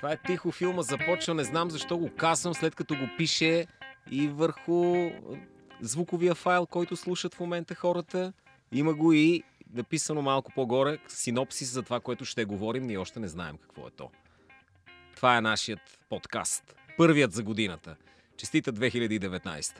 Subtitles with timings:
[0.00, 3.66] Това е тихо филма започва, не знам защо го казвам, след като го пише
[4.10, 5.10] и върху
[5.80, 8.32] звуковия файл, който слушат в момента хората.
[8.72, 9.42] Има го и
[9.74, 12.86] написано малко по-горе синопсис за това, което ще говорим.
[12.86, 14.10] Ние още не знаем какво е то.
[15.16, 16.74] Това е нашият подкаст.
[16.96, 17.96] Първият за годината.
[18.36, 19.74] Честита 2019.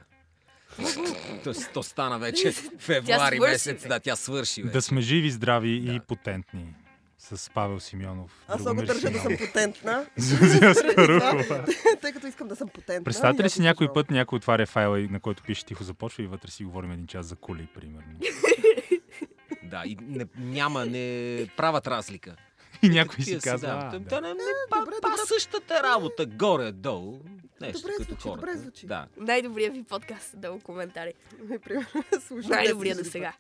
[1.45, 3.89] То, то стана вече февруари месец.
[3.89, 4.63] Да, тя свърши.
[4.63, 4.73] Вече.
[4.73, 5.93] Да сме живи, здрави Да.
[5.93, 6.75] и потентни.
[7.21, 8.45] С Павел Симеонов.
[8.49, 10.07] Аз много държа да съм потентна.
[10.17, 11.65] Зузия Старухова.
[12.01, 13.05] Тъй като искам да съм потентна.
[13.05, 16.27] Представете ли си някой път някой отваря файла, и- на който пише тихо започва и
[16.27, 18.13] вътре си говорим един час за кули, примерно.
[19.63, 22.37] Да, и не, няма, не правят разлика.
[22.83, 23.69] И някой си казва,
[24.01, 24.21] да.
[24.21, 24.41] не, не,
[24.71, 25.21] па, добре, па добре.
[25.29, 27.21] същата работа, горе-долу.
[27.61, 28.41] Нещо Добре като звучи, хората.
[28.41, 28.87] добре звучи.
[28.87, 29.07] Да.
[29.17, 31.13] Най-добрият ви подкаст, долу коментари.
[32.31, 33.33] Най-добрият до 10 сега.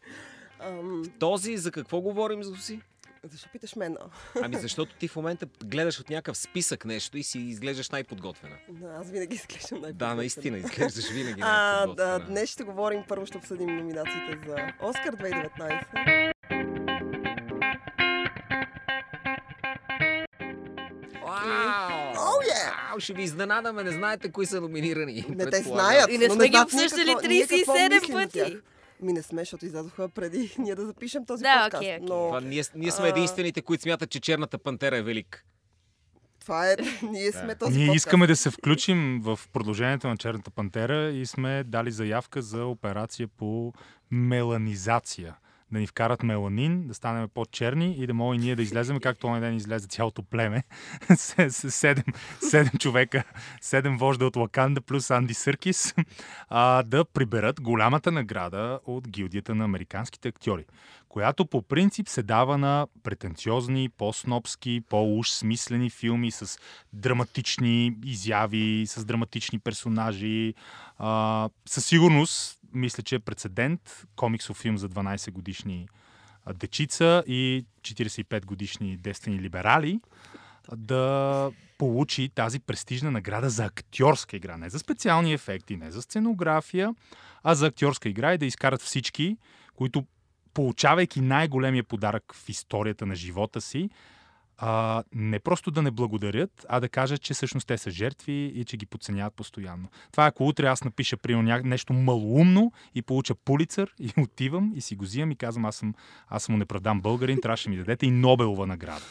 [1.18, 2.80] Този, за какво говорим, Зуси?
[3.24, 3.97] Защо питаш мен?
[4.01, 4.04] а?
[4.43, 8.57] Ами защото ти в момента гледаш от някакъв списък нещо и си изглеждаш най-подготвена.
[8.68, 12.21] Да, Аз винаги изглеждам най Да, наистина, изглеждаш винаги А, да, най-подготвена.
[12.21, 16.32] днес ще говорим, първо ще обсъдим номинациите за Оскар 2019.
[21.15, 22.15] Вау!
[22.16, 22.71] Oh, yeah!
[22.88, 25.24] Вау, Ще ви изненадаме, не знаете кои са номинирани.
[25.29, 26.10] Не те знаят.
[26.10, 28.57] И не сме ги обсъждали какво- ние какво 37 мислим за пъти.
[29.02, 31.76] Ми не сме, защото излязоха преди ние да запишем този Да, подкаст.
[31.76, 32.01] окей, окей.
[32.01, 33.09] Но Това, ние, ние сме А.
[33.09, 35.45] единствените, които смятат, че Черната пантера е велик.
[36.40, 37.96] това е, ние сме този Ние подкаст.
[37.96, 43.28] искаме да се включим в продължението на Черната пантера и сме дали заявка за операция
[43.28, 43.73] по
[44.10, 45.34] меланизация.
[45.73, 49.26] Да ни вкарат меланин, да станем по-черни и да може и ние да излезем, както
[49.26, 50.65] онен ден излезе цялото племе.
[51.49, 52.04] Седем,
[52.40, 53.24] седем човека,
[53.60, 55.95] седем вожда от Лаканда плюс Анди Съркис,
[56.49, 60.65] а, да приберат голямата награда от гилдията на американските актьори,
[61.09, 66.59] която по принцип се дава на претенциозни, по-снопски, по-уж смислени филми с
[66.93, 70.55] драматични изяви, с драматични персонажи.
[70.99, 75.88] А, със сигурност, мисля, че е прецедент комиксов филм за 12 годишни
[76.54, 80.00] дечица и 45 годишни действени либерали
[80.76, 84.56] да получи тази престижна награда за актьорска игра.
[84.56, 86.94] Не за специални ефекти, не за сценография,
[87.42, 89.37] а за актьорска игра и да изкарат всички,
[89.75, 90.06] които
[90.54, 93.91] получавайки най-големия подарък в историята на живота си,
[94.62, 98.65] а, не просто да не благодарят, а да кажат, че всъщност те са жертви и
[98.65, 99.88] че ги подценяват постоянно.
[100.12, 101.60] Това е, ако утре аз напиша примерно ня...
[101.65, 105.94] нещо малоумно и получа пулицър и отивам и си го взимам и казвам, аз съм,
[106.28, 109.04] аз съм неправдан българин, трябваше да ми дадете и Нобелова награда.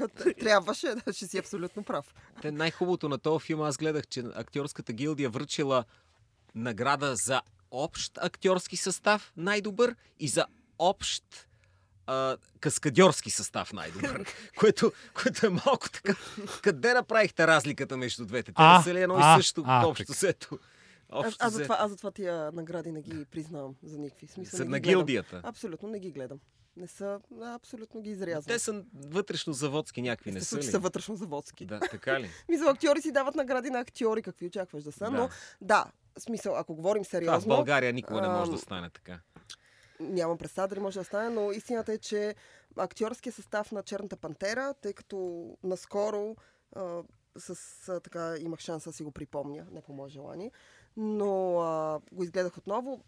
[0.40, 2.14] Трябваше, да, ще си абсолютно прав.
[2.42, 5.84] Те, най-хубавото на този филм, аз гледах, че актьорската гилдия връчила
[6.54, 10.46] награда за общ актьорски състав най-добър и за
[10.78, 11.47] общ
[12.08, 14.24] а, каскадьорски състав най-добър.
[14.58, 14.92] което,
[15.22, 16.14] което е малко така.
[16.62, 18.52] Къде направихте разликата между двете?
[18.52, 20.58] Те са ли едно и също а, общо взето?
[21.10, 24.26] Аз, Общо аз, затова, аз затова тия награди не ги признавам за никакви.
[24.26, 24.98] Смисъл, на ги гледам.
[24.98, 25.40] гилдията.
[25.44, 26.38] Абсолютно не ги гледам.
[26.76, 28.54] Не са, абсолютно ги изрязвам.
[28.54, 30.62] Те са вътрешно заводски някакви, не са ли?
[30.62, 31.66] са вътрешно заводски.
[31.66, 32.30] Да, така ли?
[32.48, 35.10] Мисля, актьори си дават награди на актьори, какви очакваш да са, Да.
[35.10, 35.28] но
[35.60, 35.84] да,
[36.18, 39.20] смисъл, ако говорим Това в сериозно, България никога не може да стане така.
[40.00, 42.34] Нямам представа дали може да стане, но истината е, че
[42.76, 46.36] актьорския състав на Черната пантера, тъй като наскоро
[46.76, 47.02] а,
[47.36, 50.50] с, а, така имах шанс да си го припомня, не по мое желание,
[50.96, 53.00] но а, го изгледах отново.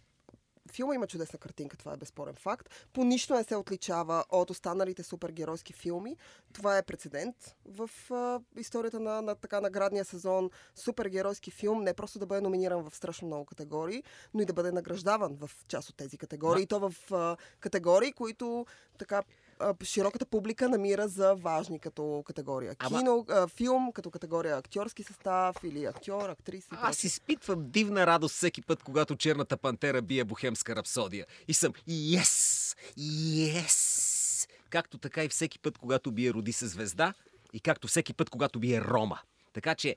[0.72, 2.68] Филма има чудесна картинка, това е безспорен факт.
[2.92, 6.16] По нищо не се отличава от останалите супергеройски филми.
[6.52, 10.50] Това е прецедент в а, историята на, на така наградния сезон.
[10.74, 14.02] Супергеройски филм не просто да бъде номиниран в страшно много категории,
[14.34, 16.60] но и да бъде награждаван в част от тези категории.
[16.60, 16.62] Да.
[16.62, 18.66] И то в а, категории, които
[18.98, 19.22] така
[19.84, 22.76] широката публика намира за важни като категория.
[22.78, 26.68] Ама- Кино, а, филм като категория актьорски състав или актьор, актриса.
[26.70, 31.26] Аз изпитвам дивна радост всеки път, когато черната пантера бие бухемска рапсодия.
[31.48, 34.48] И съм yes, yes.
[34.70, 37.14] Както така и всеки път, когато бие роди се звезда
[37.52, 39.18] и както всеки път, когато бие Рома.
[39.52, 39.96] Така че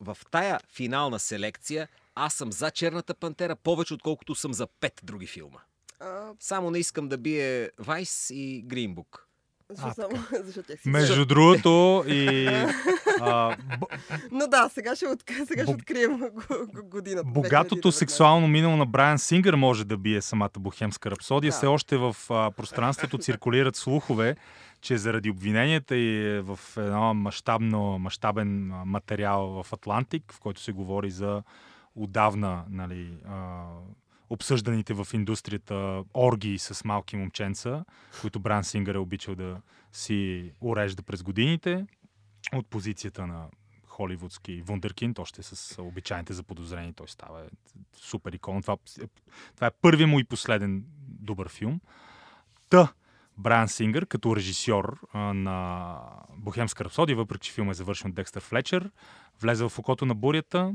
[0.00, 5.26] в тая финална селекция аз съм за черната пантера повече, отколкото съм за пет други
[5.26, 5.58] филма.
[6.00, 9.28] А, Само не искам да бие Вайс и Гринбук.
[9.70, 10.24] защо А, само,
[10.66, 12.46] тях си Между другото и
[13.20, 13.86] а, б-
[14.30, 15.22] Но да, сега ще, от...
[15.46, 17.28] сега ще открием го- го- годината.
[17.28, 17.90] Богатото 2019.
[17.90, 21.50] сексуално минало на Брайан Сингър може да бие самата бухемска рапсодия.
[21.50, 21.56] Да.
[21.56, 24.36] Все още в а, пространството циркулират слухове,
[24.80, 28.48] че заради обвиненията и в едно мащабно, мащабен
[28.86, 31.42] материал в Атлантик, в който се говори за
[31.94, 33.64] отдавна нали, а,
[34.30, 37.84] обсъжданите в индустрията оргии с малки момченца,
[38.20, 39.60] които Бран Сингър е обичал да
[39.92, 41.86] си урежда през годините.
[42.52, 43.48] от позицията на
[43.86, 46.92] холивудски вундеркинд, още с обичайните заподозрени.
[46.92, 47.44] Той става
[47.92, 48.62] супер икон.
[48.62, 48.76] Това,
[49.54, 51.80] това е първият му и последен добър филм.
[52.68, 52.92] Та,
[53.38, 55.98] Брайан Сингър, като режисьор а, на
[56.36, 58.90] Бохемска рапсодия, въпреки че филмът е завършен от Декстър Флечер,
[59.40, 60.74] влезе в окото на бурята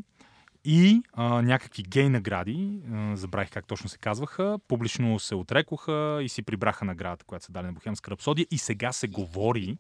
[0.65, 6.29] и а, някакви гей награди, а, забравих как точно се казваха, публично се отрекоха и
[6.29, 9.77] си прибраха наградата, която са дали на Бохемска рапсодия и сега се говори,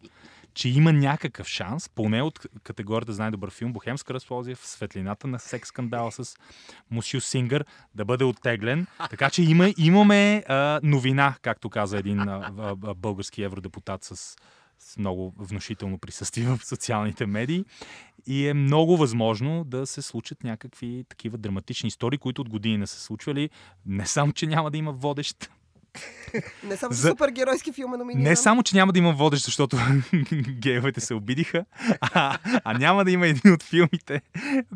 [0.53, 5.39] че има някакъв шанс, поне от категорията за най-добър филм, Бохемска разползия в светлината на
[5.39, 6.35] секс скандала с
[6.91, 8.87] Мусю Сингър да бъде оттеглен.
[9.09, 14.35] Така че има, имаме а, новина, както каза един а, а, български евродепутат с,
[14.81, 17.65] с много внушително присъствие в социалните медии.
[18.27, 22.87] И е много възможно да се случат някакви такива драматични истории, които от години не
[22.87, 23.49] са случвали.
[23.85, 25.49] Не само, че няма да има водещ
[26.63, 27.09] Не само за...
[27.09, 28.23] супергеройски филм е номиниран.
[28.23, 29.77] Не само, че няма да има водещ, защото
[30.59, 31.65] гейовете се обидиха,
[32.01, 34.21] а, а няма да има един от филмите,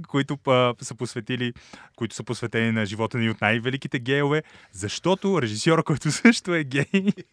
[0.07, 1.53] които а, са посветили,
[1.95, 6.85] които са посветени на живота ни от най-великите гейове, защото режисьора, който също е гей,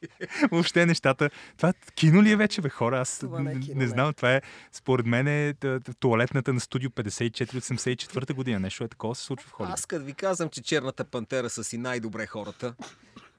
[0.51, 1.31] въобще нещата.
[1.57, 3.01] Това кино ли е вече, бе, хора?
[3.01, 4.15] Аз Това не, е кино, не знам.
[4.15, 4.41] Това е,
[4.73, 5.55] според мен, е
[6.01, 8.61] туалетната на студио 54-84 година.
[8.61, 9.75] Нещо е такова се случва в Холивуд.
[9.75, 12.75] Аз като ви казвам, че Черната пантера са си най-добре хората,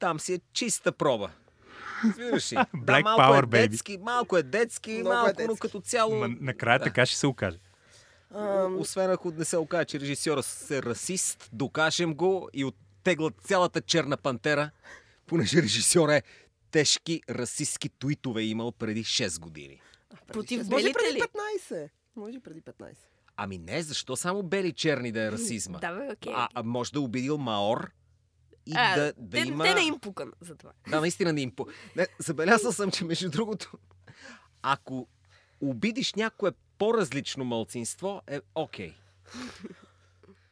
[0.03, 1.29] там си е чиста проба.
[2.05, 2.55] Разбираш ли?
[2.75, 3.69] Black да, малко Power, е baby.
[3.69, 5.47] детски, малко е детски, Много е малко, детски.
[5.47, 6.15] но като цяло...
[6.15, 6.85] Ма, накрая Да.
[6.85, 7.57] така ще се окаже.
[8.31, 10.41] Ам, Освен ако не се окаже, че режисьора
[10.71, 14.69] е расист, докажем го и оттеглят цялата черна пантера,
[15.27, 16.23] понеже режисьор е
[16.71, 19.81] тежки расистски туитове имал преди 6 години.
[20.27, 21.21] Против шест- Може белите преди ли?
[21.69, 21.89] 15.
[22.15, 22.93] Може преди 15.
[23.37, 25.79] Ами не, защо само бели черни да е расизма?
[25.79, 26.33] Да, бе, окей.
[26.35, 27.91] а, а може да е обидил Маор
[28.65, 29.63] и А, да, да те, има...
[29.63, 30.71] те не им пукан за това.
[30.89, 31.51] Да, наистина не им...
[31.95, 33.77] Не, забелязал съм, че между другото,
[34.61, 35.07] ако
[35.61, 38.93] обидиш някое по-различно мълцинство, е окей.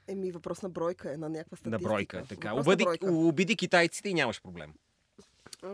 [0.08, 1.90] Еми, въпрос на бройка е, на някаква На статистика.
[1.90, 2.50] бройка е така.
[2.50, 3.06] Въпрос на Обиди, бройка.
[3.08, 4.74] обиди китайците и нямаш проблем.
[5.64, 5.72] М,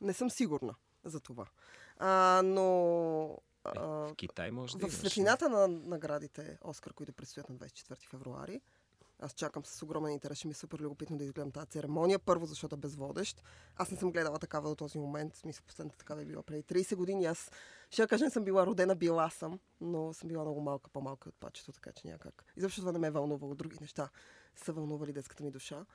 [0.00, 1.46] Не съм сигурна за това.
[1.98, 7.56] А, но Е, в Китай може да в светлината на наградите Оскар, които предстоят на
[7.56, 8.60] 24 февруари,
[9.24, 10.38] аз чакам с огромен интерес.
[10.38, 12.18] Ще ми е супер любопитно да изгледам тази церемония.
[12.18, 13.42] Първо, защото е безводещ.
[13.76, 15.34] Аз не съм гледала такава до този момент.
[15.34, 17.26] В смисъл, последната такава е била преди 30 години.
[17.26, 17.50] Аз
[17.90, 21.28] ще я кажа, не съм била родена, била съм, но съм била много малка, по-малка
[21.28, 22.44] от пачето, така че някак.
[22.56, 23.54] Изобщо това не ме е вълнувало.
[23.54, 24.10] Други неща
[24.56, 25.86] са вълнували детската ми душа.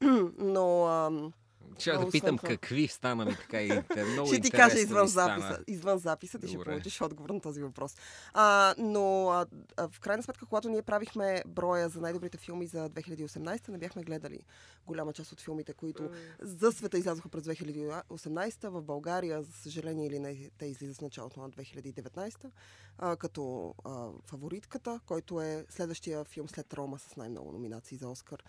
[0.38, 1.32] но ам,
[1.78, 2.48] Ще да питам това.
[2.48, 5.58] какви стана ми така и те- много ще ти кажа извън записа.
[5.66, 7.96] Извън записа ти ще получиш отговор на този въпрос.
[8.32, 12.90] А, но а, а, в крайна сметка, когато ние правихме броя за най-добрите филми за
[12.90, 14.40] 2018, не бяхме гледали
[14.86, 16.10] голяма част от филмите, които
[16.40, 18.68] за света излязоха през 2018.
[18.68, 22.50] В България, за съжаление или не, те излизат в началото на 2019.
[22.98, 28.42] А, като а, фаворитката, който е следващия филм след Рома с най-много номинации за Оскар.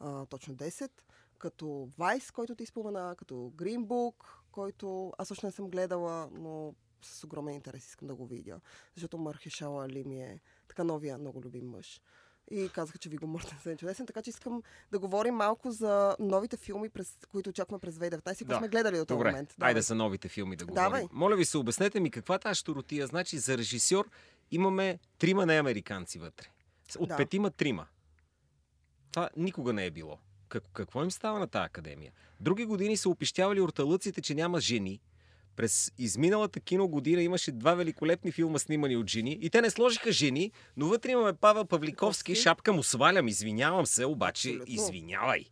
[0.00, 0.90] А, точно 10
[1.42, 4.14] като Вайс, който ти спомена, като Green Book,
[4.52, 8.60] който аз още не съм гледала, но с огромен интерес искам да го видя.
[8.94, 12.00] Защото Мархешала Али ми е така новия много любим мъж.
[12.50, 14.62] И казаха, че Виго Мортенсен е чудесен, така че искам
[14.92, 18.58] да говорим малко за новите филми, през, които очакваме през 2019, които Да.
[18.58, 19.54] сме гледали до този Добре, момент.
[19.60, 20.84] айде за новите филми да Давай.
[20.90, 21.08] говорим.
[21.12, 23.06] Моля ви се, обяснете ми каква е тази щуротия.
[23.06, 24.10] Значи за режисьор
[24.50, 26.46] имаме трима неамериканци вътре.
[26.98, 27.16] От Да.
[27.16, 27.86] петима трима.
[29.12, 30.18] Това никога не е било.
[30.52, 32.12] Как, какво им става на тази академия?
[32.40, 35.00] Други години са опищявали орталъците, че няма жени.
[35.56, 39.38] През изминалата кино година имаше два великолепни филма снимани от жени.
[39.40, 42.34] И те не сложиха жени, но вътре имаме Павел Павликовски.
[42.34, 44.74] Шапка му свалям, извинявам се, обаче Абсолютно.
[44.74, 45.44] извинявай.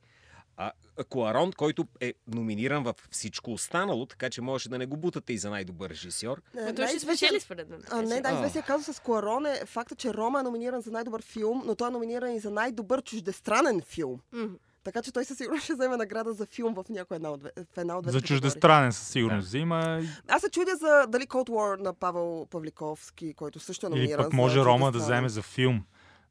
[0.57, 0.73] А,
[1.09, 5.38] Куарон, който е номиниран във всичко останало, така че можеше да не го бутате и
[5.38, 6.42] за най-добър режисьор.
[6.57, 7.83] Е, Но той ще спечели според мен.
[7.90, 11.23] А, не, да, известният казус с Куарон е факта, че Рома е номиниран за най-добър
[11.23, 14.21] филм, но той е номиниран и за най-добър чуждестранен филм.
[14.33, 14.54] Мгм.
[14.84, 17.78] Така че той със сигурност ще вземе награда за филм в някоя една от, в
[17.78, 19.46] една от двете За чуждестранен със сигурност Да.
[19.49, 20.02] взима.
[20.28, 24.25] Аз се чудя за дали Cold War на Павел Павликовски, който също е Или номиниран.
[24.25, 25.84] пък за може Рома да вземе за филм.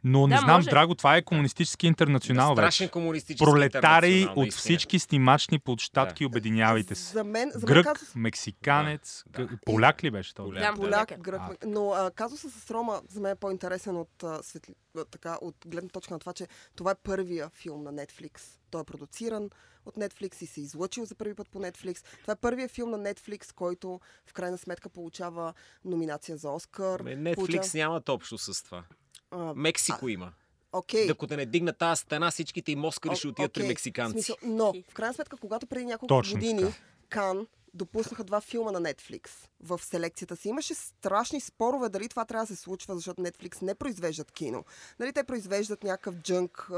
[0.03, 0.69] Но не Да, знам, може.
[0.69, 2.91] Драго, това е комунистически интернационал Страшен вече.
[2.91, 7.13] комунистически Пролетари интернационал, от всички снимачни площадки, обединявайте се.
[7.13, 9.57] За мен, за мен Грък, казус, мексиканец, Да, да.
[9.65, 10.45] поляк ли беше той?
[10.45, 10.61] Поляк.
[10.61, 10.77] Да, Да.
[10.77, 11.21] поляк, поляк.
[11.21, 11.55] грък, А.
[11.65, 14.73] но а, казуса с Рома за мен е по-интересен от, а, светли,
[15.11, 18.41] така, от гледна точка на това, че това е първия филм на Netflix.
[18.71, 19.49] Той е продуциран
[19.85, 22.05] от Netflix и се е излъчил за първи път по Netflix.
[22.21, 25.53] Това е първия филм на Netflix, който в крайна сметка получава
[25.85, 27.01] номинация за Оскар.
[27.01, 28.83] Ме, Netflix Получава- нямат общо с това.
[29.31, 30.31] А, Мексико има.
[30.71, 31.07] Окей.
[31.07, 34.13] Докато да не дигна тази стена, всичките им Оскари ще отидат при мексиканци.
[34.13, 36.77] Смисъл, но, в крайна сметка, когато преди няколко Точно години така.
[37.09, 39.29] Кан допуснаха два филма на Netflix
[39.63, 40.49] в селекцията си.
[40.49, 44.63] Имаше страшни спорове дали това трябва да се случва, защото Netflix не произвеждат кино.
[44.99, 46.71] Нали, те произвеждат някакъв джънк,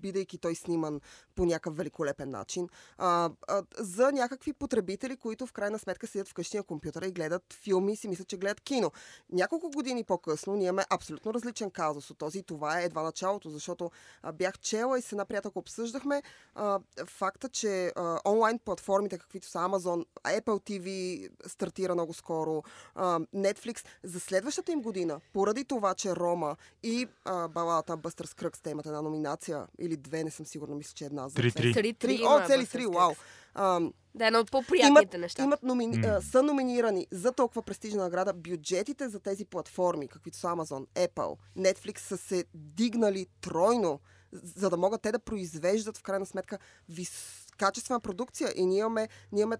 [0.00, 1.00] бидейки той сниман
[1.34, 6.56] по някакъв великолепен начин, а, а, за някакви потребители, които в крайна сметка седят вкъщи
[6.56, 8.92] на компютъра и гледат филми и си мислят, че гледат кино.
[9.32, 13.90] Няколко години по-късно ние имаме абсолютно различен казус от този това е едва началото, защото
[14.22, 16.22] а, бях чела и с една приятелка обсъждахме
[16.54, 22.62] а, факта, че а, онлайн платформите, каквито са Amazon, Apple TV стартира много скоро,
[22.94, 28.60] а, Netflix, за следващата им година, поради това, че Рома и а, балата Бъстър Скръкс,
[28.60, 31.28] те имат една номинация, или две, не съм сигурна, мисля, че една.
[31.28, 31.72] за Три, три.
[31.72, 33.12] Три, Три, о, цели три, вау.
[33.54, 33.80] А,
[34.14, 35.42] Да, едно от по-приятните неща.
[35.42, 36.06] имат номини...
[36.06, 38.32] А, са номинирани за толкова престижна награда.
[38.32, 44.00] Бюджетите за тези платформи, каквито са Amazon, Apple, Netflix, са се дигнали тройно,
[44.32, 47.46] за да могат те да произвеждат в крайна сметка вис...
[47.58, 48.52] качествена продукция.
[48.56, 49.56] И ние имаме, ние имаме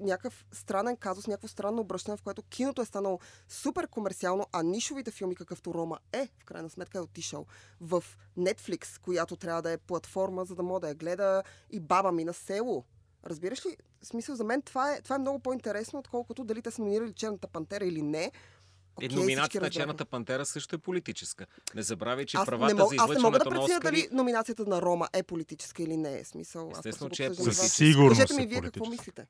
[0.00, 5.10] някакъв странен казус, някакво странно обръщане, в което киното е станало супер комерциално, а нишовите
[5.10, 7.46] филми, какъвто Рома е, в крайна сметка е отишъл
[7.80, 8.04] в
[8.38, 12.24] Netflix, която трябва да е платформа, за да мога да я гледа и баба ми
[12.24, 12.84] на село.
[13.26, 13.76] Разбираш ли?
[14.02, 17.12] В смисъл, за мен това е, това е много по-интересно, отколкото дали те са номинирали
[17.12, 18.24] Черната пантера или не.
[18.24, 18.30] Е,
[18.96, 19.70] Окей, номинацията на.
[19.70, 21.46] Черната пантера също е политическа.
[21.74, 23.78] Не забравяй, че аз правата не, мог, за аз не мога да излъчването на преценя
[23.78, 23.96] Оскари...
[24.02, 26.24] дали номинацията на Рома е политическа или не е.
[26.24, 29.02] Смисъл, аз Естествено, просто че е обсъждам Със сигурност Кажете ми е вие какво политическа.
[29.02, 29.26] мислите.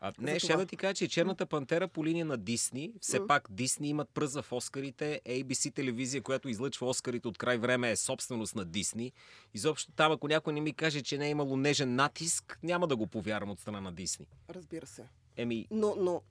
[0.00, 3.48] А, не, ще да ти кажа, че Черната пантера по линия на Дисни, все пак
[3.50, 8.54] Дисни имат пръз в Оскарите, ABC телевизия, която излъчва Оскарите от край време е собственост
[8.54, 9.12] на Дисни.
[9.54, 12.96] Изобщо там, ако някой не ми каже, че не е имало нежен натиск, няма да
[12.96, 14.26] го повярвам от страна на Дисни.
[14.50, 15.08] Разбира се.
[15.36, 16.22] Еми, Но, но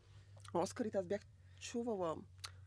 [0.53, 1.21] Оскарите аз бях
[1.59, 2.15] чувала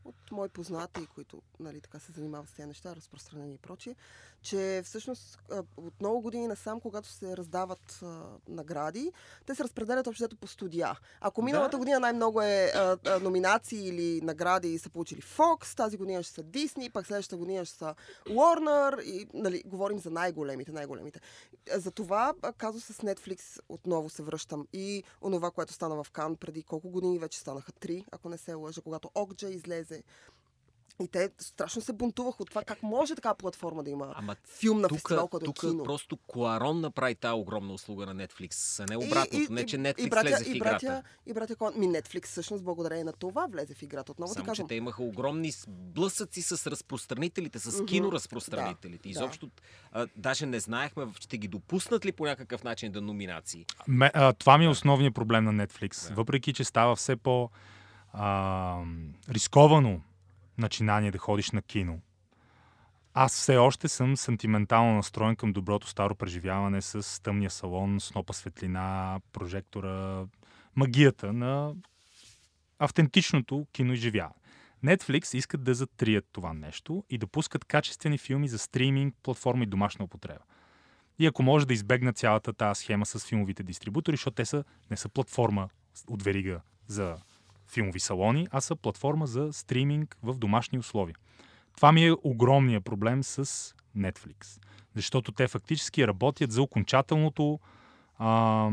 [0.05, 3.95] от мои познати, които нали, така се занимават с тези неща, разпространени и прочие,
[4.41, 5.39] че всъщност
[5.77, 9.11] от много години насам, когато се раздават а, награди,
[9.45, 10.99] те се разпределят общо по студия.
[11.21, 11.45] Ако Да.
[11.45, 16.33] миналата година най-много е а, а, номинации или награди са получили Fox, тази година ще
[16.33, 17.95] са Disney, пак следващата година ще са
[18.27, 21.19] Warner и нали, говорим за най-големите, най-големите.
[21.75, 26.63] За това казва с Netflix отново се връщам и онова, което стана в Кан преди
[26.63, 30.03] колко години, вече станаха три, ако не се лъжа, когато Окджа излезе.
[30.99, 34.81] И те страшно се бунтуваха от това как може такава платформа да има ама филм
[34.81, 35.83] на тук, фестивал, който е тук кино.
[35.83, 39.53] просто Куарон направи тази огромна услуга на Netflix, а не обратното.
[39.53, 40.85] не, че Netflix и братя, влезе в и играта.
[40.85, 44.11] братя, и братя, ми Netflix всъщност благодарение на това влезе в играта.
[44.11, 47.85] Отново ти Само, че те имаха огромни блъсъци с разпространителите, с Мгм.
[47.85, 49.03] киноразпространителите.
[49.03, 49.49] Да, Изобщо,
[49.91, 53.65] а, даже не знаехме, ще ги допуснат ли по някакъв начин да номинации.
[53.87, 56.07] Ме, а, това ми е основният проблем на Netflix.
[56.09, 56.15] Да.
[56.15, 57.49] Въпреки, че става все по
[58.13, 58.83] а,
[59.29, 60.01] рисковано
[60.57, 61.99] начинание да ходиш на кино.
[63.13, 69.19] Аз все още съм сантиментално настроен към доброто старо преживяване с тъмния салон, снопа светлина,
[69.33, 70.25] прожектора,
[70.75, 71.73] магията на
[72.79, 74.35] автентичното киноизживяване.
[74.85, 79.67] Netflix искат да затрият това нещо и да пускат качествени филми за стриминг, платформа и
[79.67, 80.39] домашна употреба.
[81.19, 84.97] И ако може да избегнат цялата тази схема с филмовите дистрибутори, защото те са, не
[84.97, 85.69] са платформа
[86.07, 87.17] от верига за
[87.71, 91.15] филмови салони, а са платформа за стриминг в домашни условия.
[91.75, 93.45] Това ми е огромният проблем с
[93.97, 94.61] Netflix.
[94.95, 97.59] Защото те фактически работят за окончателното
[98.17, 98.69] а,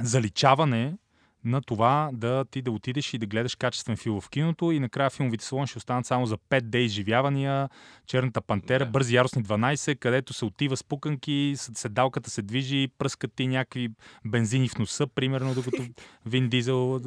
[0.00, 0.96] заличаване
[1.44, 5.10] на това да ти да отидеш и да гледаш качествен филм в киното и накрая
[5.10, 7.68] филмовите салони ще останат само за 5D изживявания,
[8.06, 8.90] Черната пантера, Да.
[8.90, 13.88] Бързи яростни 12, където се отива с пуканки, седалката се движи, пръскат ти някакви
[14.24, 15.82] бензини в носа, примерно, докато
[16.26, 17.00] Вин Дизел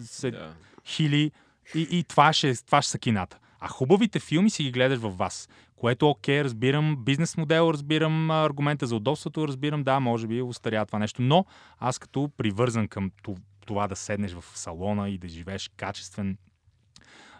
[0.00, 0.54] се Да.
[0.86, 1.30] хили
[1.74, 3.38] и, и това, ще, това ще са кината.
[3.60, 5.48] А хубавите филми си ги гледаш във вас.
[5.76, 10.98] Което окей, разбирам бизнес модел, разбирам аргумента за удобството, разбирам, да, може би устарява това
[10.98, 11.44] нещо, но
[11.78, 13.36] аз като привързан към ту-
[13.66, 16.38] това да седнеш в салона и да живееш качествен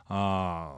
[0.08, 0.68] а,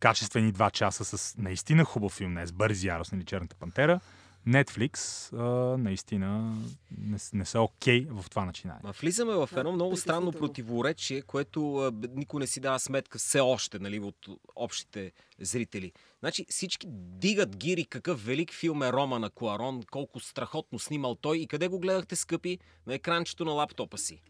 [0.00, 4.00] качествени два часа с наистина хубав филм, не с бързи ярост или Черната пантера,
[4.48, 4.96] Netflix
[5.32, 6.56] а, наистина
[6.98, 8.80] не, не са окей в това начинание.
[8.84, 13.18] Ма влизаме в Да, едно много странно противоречие, което а, никой не си дава сметка
[13.18, 15.92] все още, нали, от общите зрители.
[16.20, 21.38] Значи всички дигат гири какъв велик филм е Рома на Куарон, колко страхотно снимал той
[21.38, 22.58] и къде го гледахте, скъпи?
[22.86, 24.22] На екранчето на лаптопа си.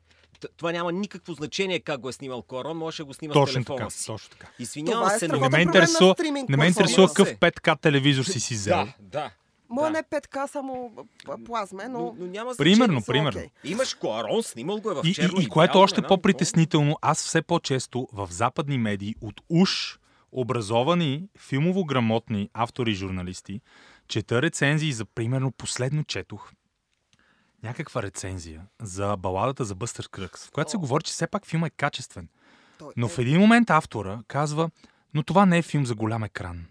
[0.57, 3.55] Това няма никакво значение как го е снимал Куарон, може да го снима с Точно
[3.55, 4.07] телефона така, си.
[4.07, 4.47] точно така.
[4.59, 5.40] Извинявам е се, но...
[5.40, 6.14] Не ме интересува-
[6.49, 8.76] Не ме интересува какъв 5К телевизор си си взел.
[8.76, 9.31] Да, да.
[9.69, 9.93] Моя да.
[9.93, 10.93] не е 5К, само
[11.47, 12.14] плазме, Но, но...
[12.19, 13.02] но няма Примерно, значение.
[13.07, 13.38] примерно.
[13.40, 13.73] окей.
[13.73, 16.09] Имаш Куарон, снимал го е в И, черно и, и което бяло, още не знам,
[16.09, 19.99] по-притеснително, аз все по-често в западни медии от уж
[20.33, 23.61] образовани, филмово грамотни автори и журналисти
[24.09, 26.52] чета рецензии за, примерно, последно четох
[27.62, 31.64] някаква рецензия за баладата за Бъстър Кръкс, в която се говори, че все пак филм
[31.64, 32.28] е качествен.
[32.96, 33.08] Но е...
[33.08, 34.70] в един момент автора казва,
[35.14, 36.66] но това не е филм за голям екран.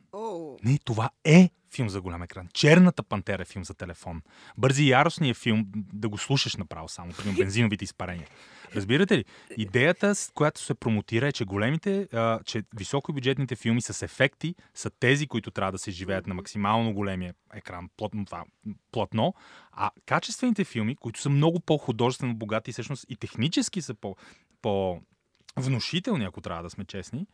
[0.66, 2.48] Не, това е филм за голям екран.
[2.54, 4.22] Черната пантера е филм за телефон.
[4.58, 8.28] Бързи и яростни е филм да го слушаш направо само, при бензиновите изпарения.
[8.76, 9.26] Разбирате ли?
[9.58, 14.90] Идеята, с която се промотира е, че големите, а, че високобюджетните филми с ефекти са
[14.90, 18.44] тези, които трябва да се живеят на максимално големия екран, плътно, това,
[18.92, 19.34] платно,
[19.72, 24.16] а качествените филми, които са много по-художествено богати, всъщност и технически са по,
[24.62, 25.02] по
[25.58, 27.28] внушителни, ако трябва да сме честни,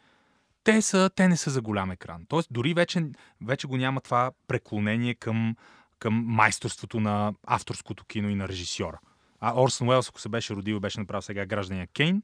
[0.63, 2.25] те, са, те не са за голям екран.
[2.27, 3.03] Тоест, дори вече,
[3.45, 5.55] вече го няма това преклонение към,
[5.99, 8.99] към майсторството на авторското кино и на режисьора.
[9.39, 12.21] А Орсън Уелс, ако се беше родил и беше направил сега граждания Кейн,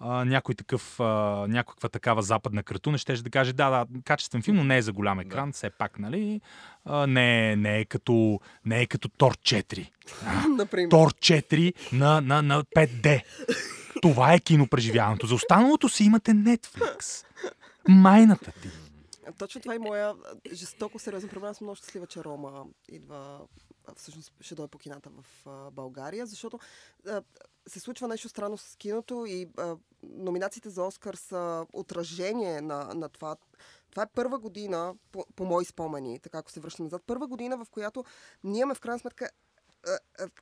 [0.00, 1.04] а, някой такъв, а,
[1.48, 4.92] някаква такава западна кратуна ще да каже, да, да, качествен филм, но не е за
[4.92, 6.40] голям екран, все пак, нали?
[6.84, 9.90] А, не, е- не, е като, не е като Тор 4.
[10.58, 10.90] например.
[10.90, 13.22] Тор 4 на, на, на 5D.
[14.02, 15.26] Това е кинопреживяването.
[15.26, 17.24] За останалото си имате Netflix.
[17.88, 18.68] Майната ти.
[19.38, 20.14] Точно това е моя
[20.52, 21.50] жестоко сериозен проблем.
[21.50, 23.40] Аз съм много щастлива, че Рома идва
[23.96, 26.58] всъщност ще дойде по кината в България, защото
[27.68, 33.08] се случва нещо странно с киното и а, номинациите за Оскар са отражение на, на
[33.08, 33.36] това.
[33.90, 37.56] Това е първа година, по, по мои спомени, така ако се връщам назад, първа година,
[37.56, 38.04] в която
[38.44, 39.28] ние имаме в крайна сметка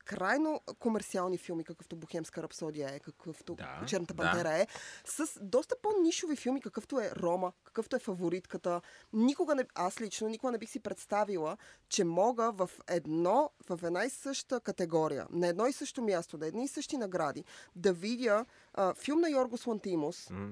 [0.04, 4.22] крайно комерциални филми, какъвто Бохемска рапсодия е, какъвто Да, Черната да.
[4.22, 4.66] пантера е,
[5.04, 8.80] с доста по-нишови филми, какъвто е Рома, какъвто е фаворитката.
[9.12, 11.56] Никога не, аз лично никога не бих си представила,
[11.88, 16.46] че мога в едно, в една и съща категория, на едно и също място, на
[16.46, 17.44] едни и същи награди,
[17.76, 18.44] да видя
[18.75, 20.50] а, филм на Йоргос Лантимос, а,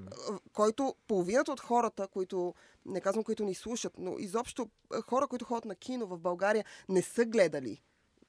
[0.53, 2.55] който половината от хората, които,
[2.87, 4.71] не казвам, които ни слушат, но изобщо
[5.07, 7.83] хора, които ходят на кино в България, не са гледали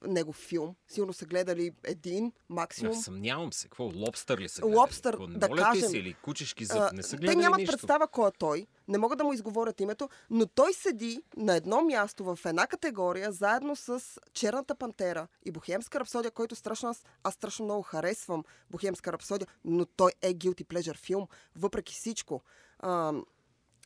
[0.06, 0.74] негов филм.
[0.88, 2.94] Сигурно са гледали един, Не, максимум.
[2.94, 3.68] съмнявам се.
[3.68, 3.84] Какво?
[3.84, 4.76] Лобстър ли са гледали?
[4.78, 5.88] Лобстър, Какво, да кажем.
[5.88, 6.92] си, или кучешки зъб?
[6.92, 7.72] Не са те гледали нямат нищо.
[7.72, 11.80] представа кой е той, не могат да му изговорят името, но той седи на едно
[11.82, 17.34] място в една категория, заедно с Черната пантера и Бохемска рапсодия, който страшно аз, аз
[17.34, 22.42] страшно много харесвам Бохемска рапсодия, но той е guilty pleasure филм, въпреки всичко.
[22.78, 23.12] А,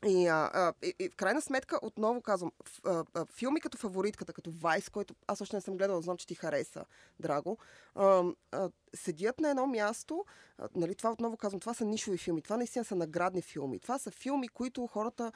[0.04, 4.32] и, а, и, и в крайна сметка, отново казвам, ф, а, а, филми като фаворитката,
[4.32, 6.84] като Вайс, който аз още не съм гледала, знам, че ти хареса,
[7.20, 7.58] драго,
[7.94, 10.24] а, а, седят на едно място,
[10.58, 13.98] а, нали, това отново казвам, това са нишови филми, това наистина са наградни филми, това
[13.98, 15.32] са филми, които хората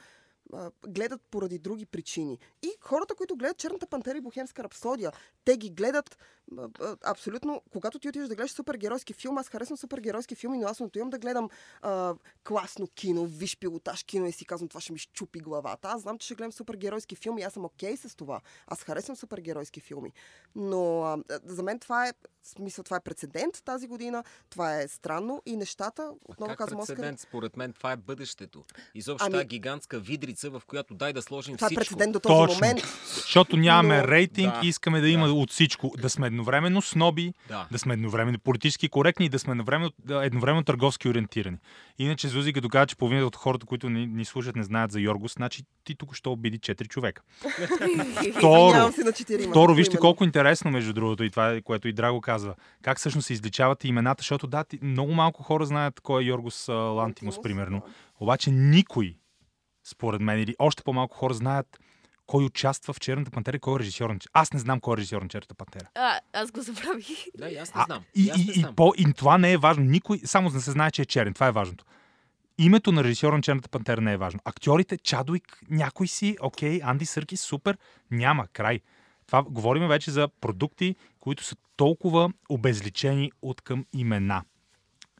[0.53, 2.39] а, гледат поради други причини.
[2.63, 5.11] И хората, които гледат Черната пантера и Бохемска рапсодия,
[5.45, 6.17] те ги гледат
[6.57, 10.67] а, а, абсолютно, когато ти отидеш да гледаш супергеройски филм, аз харесвам супергеройски филми, но
[10.67, 11.49] аз не отивам да гледам
[11.81, 15.87] а, класно кино, виж пилотаж кино и си казвам, това ще ми щупи главата.
[15.87, 18.41] Аз знам, че ще гледам супергеройски филми и аз съм окей с това.
[18.67, 20.13] Аз харесвам супергеройски филми.
[20.55, 25.41] Но а, за мен това е, смисъл, това е прецедент тази година, това е странно
[25.45, 27.19] и нещата, отново как казвам, Оскар, прецедент?
[27.19, 28.63] Според мен това е бъдещето.
[28.95, 29.99] Изобщо Ами- тази гигантска
[30.31, 31.79] видрица, в която дай да сложим това е всичко.
[31.81, 32.53] прецедент до този Точно.
[32.55, 32.79] момент.
[33.15, 35.33] Защото нямаме Но- рейтинг Да, и искаме да има да.
[35.33, 35.91] от всичко.
[35.97, 37.67] Да сме едновременно сноби, Да.
[37.71, 41.57] да сме едновременно политически коректни и да сме едновременно, едновременно търговски ориентирани.
[41.99, 45.33] Иначе Зузи, като че половината от хората, които ни, ни слушат, не знаят за Йоргос,
[45.33, 47.21] значи ти тук ще обиди 4 човека.
[48.37, 48.91] Второ.
[49.49, 52.55] Второ, вижте колко интересно, между другото, и това, е, което и Драго казва.
[52.81, 56.67] Как всъщност се изличават имената, защото да, ти, много малко хора знаят кой е Йоргос
[56.67, 57.81] Лантимос, Лантимос, примерно.
[58.19, 59.15] Обаче никой,
[59.83, 61.79] според мен, или още по-малко хора знаят
[62.25, 64.97] кой участва в Черната пантера и кой е режисьор на Аз не знам кой е
[64.97, 65.87] режисьор на Черната пантера.
[65.95, 67.07] А, аз го забравих.
[67.37, 68.03] Да, и аз не А, знам.
[68.15, 68.75] и, аз не и, и, знам.
[68.75, 69.83] по, и това не е важно.
[69.83, 71.33] Никой, само да се знае, че е черен.
[71.33, 71.85] Това е важното.
[72.57, 74.39] Името на режисьора на Черната пантера не е важно.
[74.45, 77.77] Актьорите, Чадуик, някой си, окей, Анди Сърки, супер,
[78.11, 78.79] няма, край.
[79.27, 84.43] Това говорим вече за продукти, които са толкова обезличени от към имена.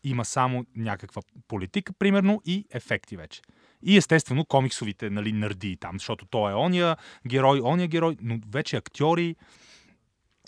[0.03, 3.41] Има само някаква политика, примерно, и ефекти вече.
[3.83, 8.77] И естествено комиксовите нали, нърди там, защото той е ония герой, ония герой, но вече
[8.77, 9.35] актьори,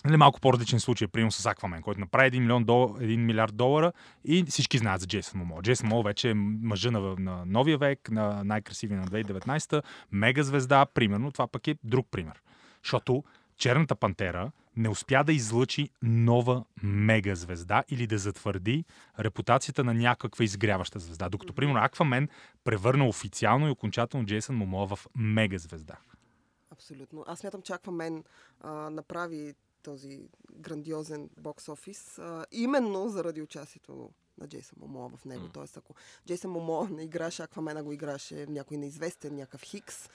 [0.05, 2.95] Нали, малко по-различен случай, примерно с Аквамен, който направи 1, милион дол...
[2.99, 3.91] 1 милиард долара
[4.25, 5.61] и всички знаят за Джейсън Момо.
[5.61, 10.85] Джейсън Момо вече е мъжа на, на новия век, на най-красивия на 2019, мега звезда,
[10.85, 11.31] примерно.
[11.31, 12.41] Това пък е друг пример.
[12.83, 13.23] Защото
[13.57, 18.85] Черната пантера не успя да излъчи нова мега звезда или да затвърди
[19.19, 21.29] репутацията на някаква изгряваща звезда.
[21.29, 22.29] Докато, примерно, Аквамен
[22.63, 25.95] превърна официално и окончателно Джейсън Момо в мега звезда.
[26.71, 27.23] Абсолютно.
[27.27, 28.23] Аз смятам, че Аквамен
[28.61, 30.19] а, направи този
[30.53, 35.43] грандиозен бокс офис а, именно заради участието на Джейсън Момо в него.
[35.43, 35.49] М.
[35.53, 35.95] Тоест, ако
[36.27, 40.09] Джейсън Момо не играше Аквамена, го играше някой неизвестен, някакъв Хикс,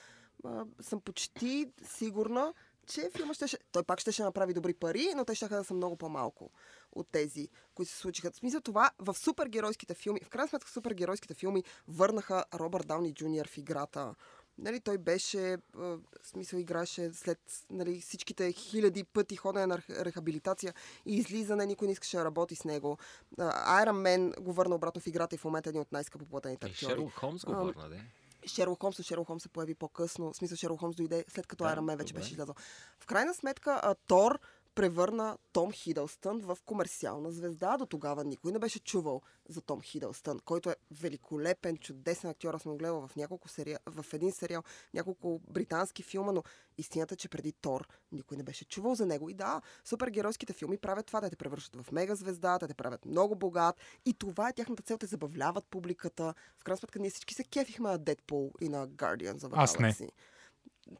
[0.45, 2.55] а, съм почти сигурна,
[2.89, 5.75] че филма ще, той пак ще, ще направи добри пари, но те ще да са
[5.75, 6.51] много по-малко
[6.93, 8.31] от тези, които се случиха.
[8.31, 13.49] В смисъл това, в супергеройските филми, в крайна сметка супергеройските филми върнаха Робърт Дауни Джуниор
[13.49, 14.15] в играта.
[14.59, 17.39] Нали, той беше, в смисъл играше след
[17.71, 20.75] нали, всичките хиляди пъти ходене на рехабилитация
[21.07, 22.99] и излизане, никой не искаше да работи с него.
[23.39, 26.67] Айрон Мен го върна обратно в играта и в момента е един от най-скъпо платените
[26.67, 26.91] актьори.
[26.91, 28.01] Шерлок Холмс го върна, да?
[28.49, 30.33] Шерлок Холмс, Шерлок Холмс се появи по-късно.
[30.33, 32.21] В смисъл Шерлок Холмс дойде след като да, Айрон Мен вече добре.
[32.21, 32.55] беше излязъл.
[33.01, 34.39] В крайна сметка, Тор
[34.79, 37.77] превърна Том Хидълстън в комерциална звезда.
[37.77, 42.55] До тогава никой не беше чувал за Том Хидълстън, който е великолепен, чудесен актьор.
[42.55, 44.63] Аз съм гледал в, няколко сериал, в един сериал,
[44.95, 46.43] няколко британски филма, но
[46.79, 49.29] истината, че преди Тор никой не беше чувал за него.
[49.29, 53.05] И да, супергеройските филми правят това, да те превръщат в мега звезда, да те правят
[53.07, 53.77] много богат.
[54.07, 56.35] И това е тяхната цел, те забавляват публиката.
[56.59, 59.79] В крайна сметка ние всички се кефихме на Дедпул и на Guardians of the Аз
[59.79, 60.09] не.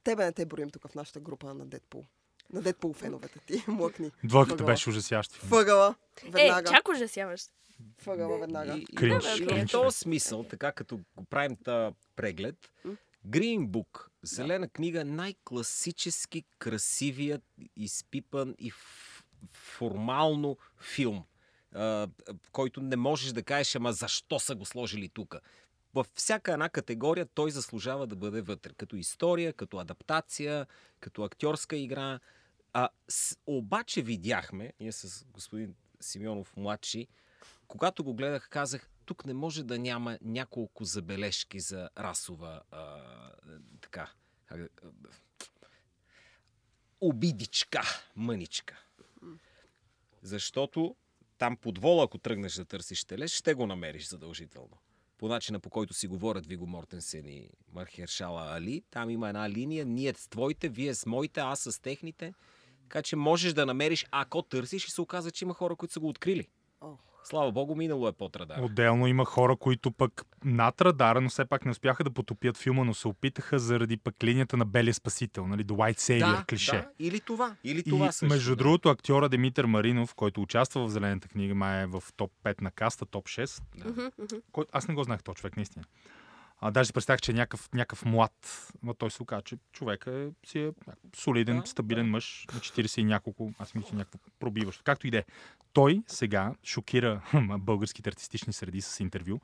[0.05, 2.05] Тебе не те броим тук в нашата група на Дедпул.
[2.53, 4.11] На Дедпул феновете ти, млъкни.
[4.25, 5.37] Двойката беше ужасящ.
[5.37, 5.95] Въгъла.
[6.25, 6.71] Веднага.
[6.71, 7.51] Е, чак ужасяващ.
[8.07, 8.77] Въгъла веднага.
[8.77, 12.57] И, и, и, в този смисъл, така като го правим та преглед,
[13.29, 17.43] Green Book, зелена книга, най-класически красивият,
[17.77, 18.73] изпипан и
[19.53, 21.25] формално филм,
[22.53, 25.37] който не можеш да кажеш, ама защо са го сложили тук
[25.95, 28.73] във всяка една категория той заслужава да бъде вътре.
[28.77, 30.67] Като история, като адаптация,
[31.01, 32.21] като актьорска игра.
[32.73, 37.09] А, с, обаче видяхме, ние с господин Симеонов младши,
[37.69, 43.03] когато го гледах, казах, тук не може да няма няколко забележки за расова а,
[43.81, 44.11] така,
[47.01, 47.83] обидичка,
[48.17, 48.85] мъничка.
[50.23, 50.97] Защото
[51.39, 54.79] там под вола, ако тръгнеш да търсиш телеш, ще го намериш задължително
[55.19, 58.83] по начина по който си говорят Виго Мортенсен и Мархершала Али.
[58.91, 62.35] Там има една линия, ние с твоите, вие с моите, аз с техните.
[62.89, 66.01] Така че можеш да намериш, ако търсиш и се оказа, че има хора, които са
[66.01, 66.47] го открили.
[67.25, 68.63] Слава Богу, минало е под радара.
[68.63, 72.85] Отделно има хора, които пък над радара, но все пак не успяха да потопят филма,
[72.85, 76.73] но се опитаха заради пък линията на Белия спасител, нали, The White Savior да, клише.
[76.73, 78.27] Да, или това, или това и, също.
[78.35, 78.57] Между да.
[78.57, 82.71] другото, актьора Димитър Маринов, който участва в Зелената книга, май е в топ 5 на
[82.71, 83.63] каста, топ 6.
[83.77, 84.11] Да.
[84.53, 85.85] Който, аз не го знаех този човек, наистина.
[86.61, 88.69] А, даже представях, че е някакъв, някакъв млад.
[88.83, 90.73] Но той се оказа, че човек е, си е
[91.17, 92.11] солиден, да, стабилен да.
[92.11, 94.83] мъж на 40 и няколко, аз мисля, някакво пробиващо.
[94.85, 95.25] Както и да е.
[95.73, 97.23] Той сега шокира
[97.59, 99.41] българските артистични среди с интервю,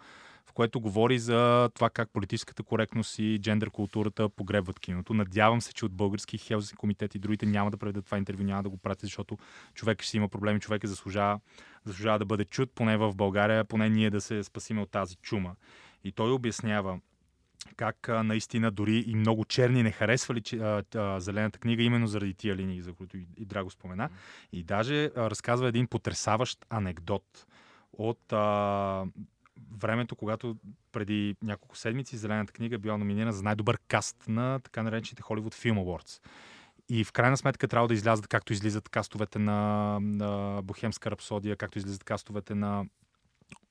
[0.46, 5.14] в което говори за това как политическата коректност и джендър културата погребват киното.
[5.14, 8.62] Надявам се, че от български Хелзински комитет и другите няма да проведат това интервю, няма
[8.62, 9.38] да го пратят, защото
[9.74, 11.40] човек ще си има проблеми, човек е заслужава,
[11.84, 15.54] заслужава да бъде чут, поне в България, поне ние да се спасиме от тази чума.
[16.04, 16.98] И той обяснява
[17.76, 22.06] как а, наистина дори и много черни не харесвали че, а, а, Зелената книга именно
[22.06, 24.10] заради тия линии, за които и, и Драго спомена.
[24.52, 27.46] И даже а, разказва един потрясаващ анекдот
[27.92, 29.04] от а,
[29.72, 30.56] времето, когато
[30.92, 35.78] преди няколко седмици Зелената книга била номинирана за най-добър каст на така наречените Hollywood Film
[35.78, 36.20] Awards.
[36.88, 41.78] И в крайна сметка трябва да излязат, както излизат кастовете на, на Бохемска рапсодия, както
[41.78, 42.84] излизат кастовете на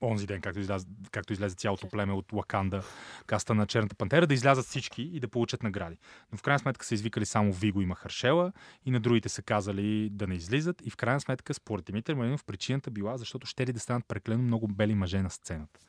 [0.04, 2.84] онзи ден, както излезе, както излезе цялото племе от Лаканда,
[3.26, 5.98] каста на Черната пантера, да излязат всички и да получат награди.
[6.32, 8.54] Но в крайна сметка са извикали само Виго и Махаршела
[8.86, 10.82] и на другите са казали да не излизат.
[10.86, 14.44] И в крайна сметка, според Димитър Малинов, причината била, защото ще ли да станат преклено
[14.44, 15.80] много бели мъже на сцената.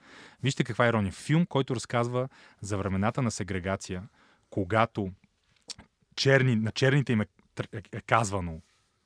[0.43, 1.13] Вижте каква е ирония.
[1.13, 2.29] Филм, който разказва
[2.61, 4.09] за времената на сегрегация,
[4.51, 5.11] когато
[6.17, 7.27] черни, на черните им е,
[7.93, 8.61] е казвано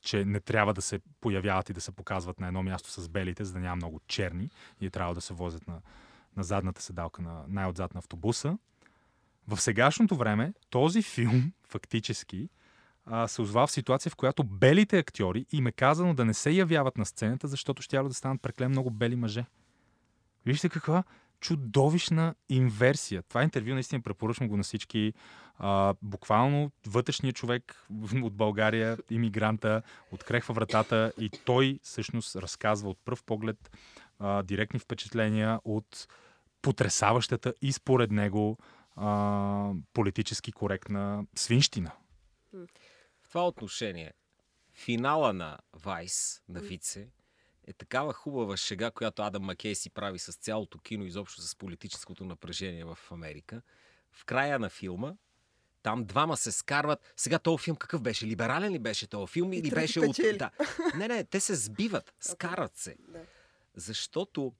[0.08, 3.44] че не трябва да се появяват и да се показват на едно място с белите,
[3.44, 5.80] за да няма много черни и трябва да се возят на,
[6.36, 8.58] на задната седалка, на най-отзад на автобуса.
[9.48, 12.48] В сегашното време този филм фактически
[13.06, 16.50] а, се озва в ситуация, в която белите актьори им е казано да не се
[16.50, 19.44] явяват на сцената, защото ще да станат преклен много бели мъже.
[20.46, 21.04] Вижте каква
[21.40, 23.22] чудовищна инверсия.
[23.22, 25.12] Това интервю наистина препоръчвам го на всички.
[25.58, 27.86] А, буквално вътрешният човек
[28.22, 33.70] от България, иммигранта, открехва вратата и той всъщност разказва от пръв поглед
[34.18, 36.08] а, директни впечатления от
[36.62, 38.58] потрясаващата и според него
[38.96, 41.92] а, политически коректна свинщина.
[43.22, 44.12] В това отношение,
[44.74, 47.08] финала на Вайс, на Вице,
[47.68, 52.24] е такава хубава шега, която Адам Макей си прави с цялото кино, изобщо с политическото
[52.24, 53.62] напрежение в Америка.
[54.12, 55.14] В края на филма,
[55.82, 57.12] там двама се скарват.
[57.16, 58.26] Сега този филм какъв беше?
[58.26, 59.52] Либерален ли беше този филм?
[59.52, 60.16] Или беше от...
[60.38, 60.50] Да.
[60.96, 62.96] Не, не, те се сбиват, скарат се.
[63.76, 64.52] Защото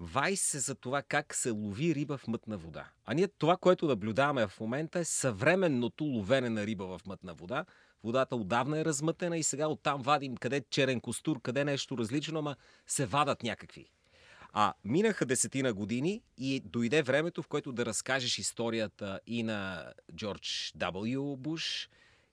[0.00, 2.90] Вайс е за това как се лови риба в мътна вода.
[3.04, 7.64] А ние това, което наблюдаваме в момента е съвременното ловене на риба в мътна вода,
[8.04, 12.56] водата отдавна е размътена и сега оттам вадим къде черен костур, къде нещо различно, ама
[12.86, 13.86] се вадат някакви.
[14.52, 20.72] А минаха десетина години и дойде времето, в което да разкажеш историята и на Джордж
[20.78, 21.36] W.
[21.36, 21.88] Буш,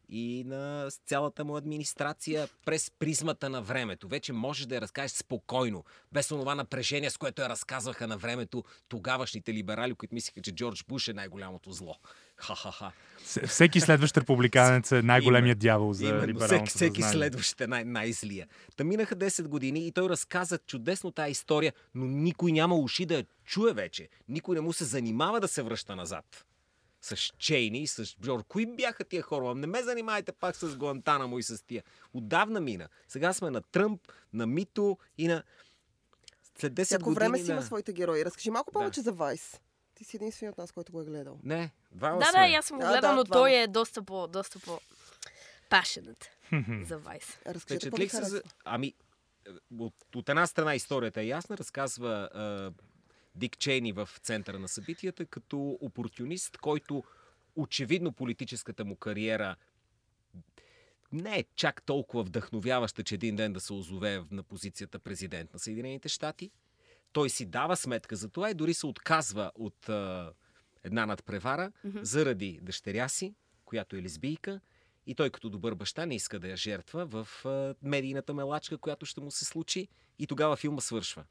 [0.10, 4.08] и на цялата му администрация през призмата на времето.
[4.08, 8.64] Вече можеш да я разкажеш спокойно, без онова напрежение, с което я разказваха на времето
[8.88, 11.96] тогавашните либерали, които мислиха, че Джордж Буш е най-голямото зло.
[12.38, 12.92] Ха-ха-ха.
[13.48, 18.48] Всеки следващ републиканец е най-големият дявол за Именно, либералното всеки, всеки следващ е най- най-злия.
[18.76, 23.16] Та минаха 10 години и той разказа чудесно тази история, но никой няма уши да
[23.16, 24.10] я чуе вече.
[24.30, 26.46] Никой не му се занимава да се връща назад.
[27.06, 28.44] С Чейни с Джор.
[28.48, 29.56] Кои бяха тия хора?
[29.56, 31.84] Не ме занимайте пак с Гуантанамо и с тия.
[32.14, 32.90] Отдавна мина.
[33.08, 34.02] Сега сме на Тръмп,
[34.34, 35.44] на Мито и на...
[36.60, 37.54] След 10 Всяко години време си на...
[37.54, 38.26] има своите герои.
[38.26, 38.80] Разкажи малко Да.
[38.80, 39.60] повече за Вайс.
[39.96, 41.40] Ти си единственият от нас, който го е гледал.
[41.44, 42.50] Не, двама Да, сме.
[42.50, 44.80] да, аз съм го гледал, да, но той е доста по, доста по
[45.70, 46.26] passionate
[46.88, 47.38] за Вайс.
[47.48, 48.42] Разкажи се за...
[48.64, 48.94] Ами,
[49.80, 52.30] от, от една страна историята е ясна, разказва
[53.36, 57.04] Дик Чейни в центъра на събитията като опортюнист, който
[57.56, 59.56] очевидно политическата му кариера
[61.12, 65.60] не е чак толкова вдъхновяваща, че един ден да се озове на позицията президент на
[65.60, 66.52] Съединените щати.
[67.12, 70.26] Той си дава сметка за това и дори се отказва от е,
[70.84, 72.00] една надпревара Мгм.
[72.02, 74.60] заради дъщеря си, която е лесбийка,
[75.08, 79.06] и той като добър баща не иска да я жертва в а, медийната мелачка, която
[79.06, 79.88] ще му се случи.
[80.20, 81.26] И тогава филма свършва.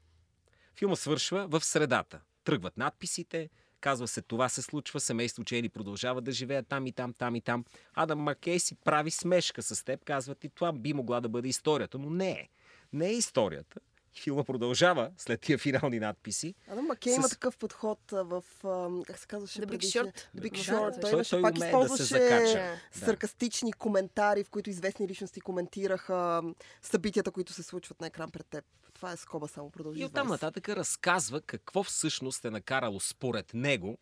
[0.75, 2.21] Филма свършва в средата.
[2.43, 3.49] Тръгват надписите,
[3.81, 7.41] казва се това се случва, семейство Чейни продължава да живеят там и там, там и
[7.41, 7.65] там.
[7.93, 11.97] Адам Маккей си прави смешка с теб, казват и това би могла да бъде историята,
[11.97, 12.49] но не е.
[12.93, 13.79] Не е историята.
[14.15, 16.55] Филма продължава след тия финални надписи.
[16.67, 19.77] Адам Маккей има С- такъв подход а, в, а, как се казваше The Big?
[19.77, 20.15] Short.
[20.35, 20.93] The Big Да, Short.
[20.93, 22.13] да, Той, той- той пак да използваше.
[22.13, 22.77] Да.
[22.93, 26.41] саркастични коментари, в които известни личности коментираха
[26.81, 28.65] събитията, които се случват на екран пред теб.
[28.93, 30.01] Това е скоба, само продължи.
[30.01, 33.97] И оттам нататък разказва какво всъщност е накарало според него,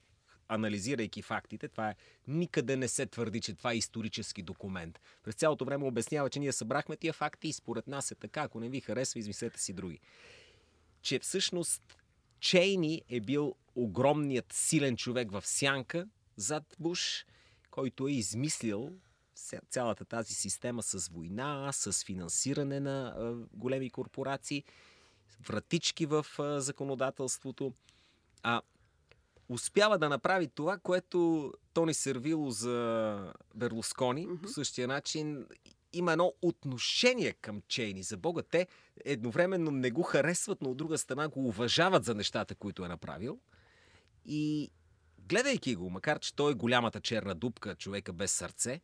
[0.48, 1.96] анализирайки фактите, това е
[2.28, 5.00] никъде не се твърди, че това е исторически документ.
[5.24, 8.42] През цялото време обяснява, че ние събрахме тия факти и според нас е така.
[8.42, 10.00] Ако не ви харесва, измислете си други.
[11.02, 11.82] Че всъщност
[12.40, 17.26] Чейни е бил огромният силен човек в сянка зад Буш,
[17.72, 18.92] който е измислил
[19.70, 23.16] цялата тази система с война, с финансиране на
[23.54, 24.64] големи корпорации,
[25.48, 26.26] вратички в
[26.58, 27.74] законодателството.
[28.44, 28.62] А
[29.50, 34.42] успява да направи това, което Тони Сервило за Берлускони Мгм.
[34.42, 35.46] по същия начин
[35.94, 38.04] има едно отношение към Чейни.
[38.04, 38.68] За Бога, те
[39.06, 43.40] едновременно не го харесват, но от друга страна го уважават за нещата, които е направил.
[44.26, 44.72] И
[45.20, 48.82] гледайки го, макар че той е голямата черна дупка, човека без сърце,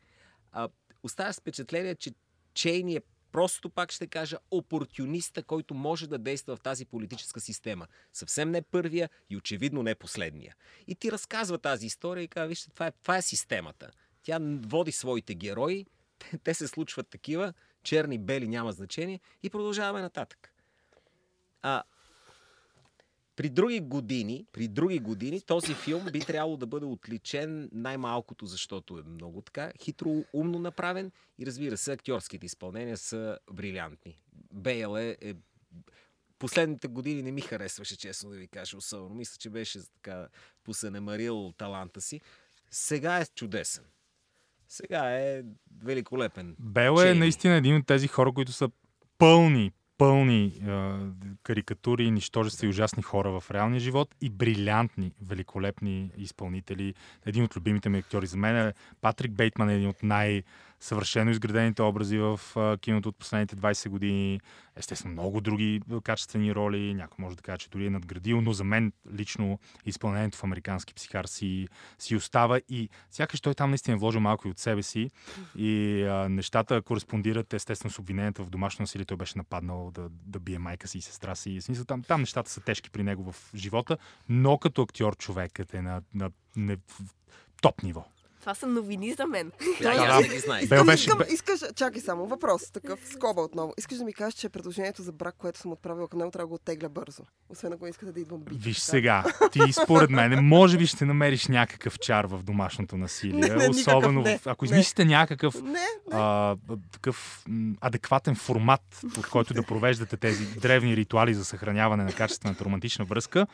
[0.51, 0.69] а,
[1.03, 2.11] оставя впечатление, че
[2.53, 7.87] Чейни е просто, пак ще кажа, опортюниста, който може да действа в тази политическа система.
[8.13, 10.55] Съвсем не първия и очевидно не последния.
[10.87, 13.91] И ти разказва тази история и казва, вижте, това е, това е системата.
[14.23, 15.85] Тя води своите герои,
[16.19, 20.53] те, те се случват такива, черни, бели, няма значение и продължаваме нататък.
[21.61, 21.83] А,
[23.39, 28.97] при други години, при други години, този филм би трябвало да бъде отличен най-малкото, защото
[28.97, 34.15] е много така хитро, умно направен и разбира се, актьорските изпълнения са брилянтни.
[34.53, 35.33] Бейл е, е
[36.39, 39.15] последните години не ми харесваше, честно да ви кажа, особено.
[39.15, 40.27] Мисля, че беше така
[40.63, 42.21] посанемарил таланта си.
[42.71, 43.83] Сега е чудесен.
[44.67, 45.43] Сега е
[45.83, 46.55] великолепен.
[46.59, 47.19] Бел е Чейни.
[47.19, 48.69] наистина един от тези хора, които са
[49.17, 50.51] пълни, пълни е,
[51.43, 56.93] карикатури нищожества и ужасни хора в реалния живот и брилянтни, великолепни изпълнители.
[57.25, 60.43] Един от любимите ми актьори за мен е Патрик Бейтман, един от най-
[60.79, 62.39] съвършено изградените образи в
[62.81, 64.39] киното от последните 20 години.
[64.75, 66.93] Естествено, много други качествени роли.
[66.93, 70.93] Някой може да каже, че дори е надградил, но за мен лично изпълнението в американски
[70.93, 71.67] психар си,
[71.99, 75.09] си остава и сякаш той там наистина е вложил малко и от себе си
[75.57, 79.05] и а, нещата кореспондират естествено с обвиненията в домашно насилие.
[79.05, 81.59] Той беше нападнал да, да бие майка си и сестра си.
[81.59, 83.97] В смисъл, там, там нещата са тежки при него в живота,
[84.29, 86.77] но като актьор човекът е на, на, на
[87.61, 88.05] топ ниво.
[88.39, 89.51] Това са новини за мен.
[89.81, 90.21] Да, да, аз да.
[90.21, 90.69] не ги знаех.
[90.69, 93.73] Бел Искам, беше- искам, бе- искаш, чакай само, въпрос, такъв скоба отново.
[93.77, 96.49] Искаш да ми кажеш, че предложението за брак, което съм отправила към него, трябва да
[96.49, 97.23] го оттегля бързо.
[97.49, 98.63] Освен ако искате да идвам бит.
[98.63, 98.91] Виж така.
[98.91, 103.33] сега, ти според мен, може би ще намериш някакъв чар в домашното насилие.
[103.33, 104.71] Не, не, никакъв особено не, в, ако не.
[104.71, 105.79] измислите някакъв Не, не.
[106.11, 106.55] а,
[106.91, 107.45] такъв
[107.81, 108.81] адекватен формат,
[109.15, 113.47] под който да провеждате тези древни ритуали за съхраняване на качествената романтична връзка,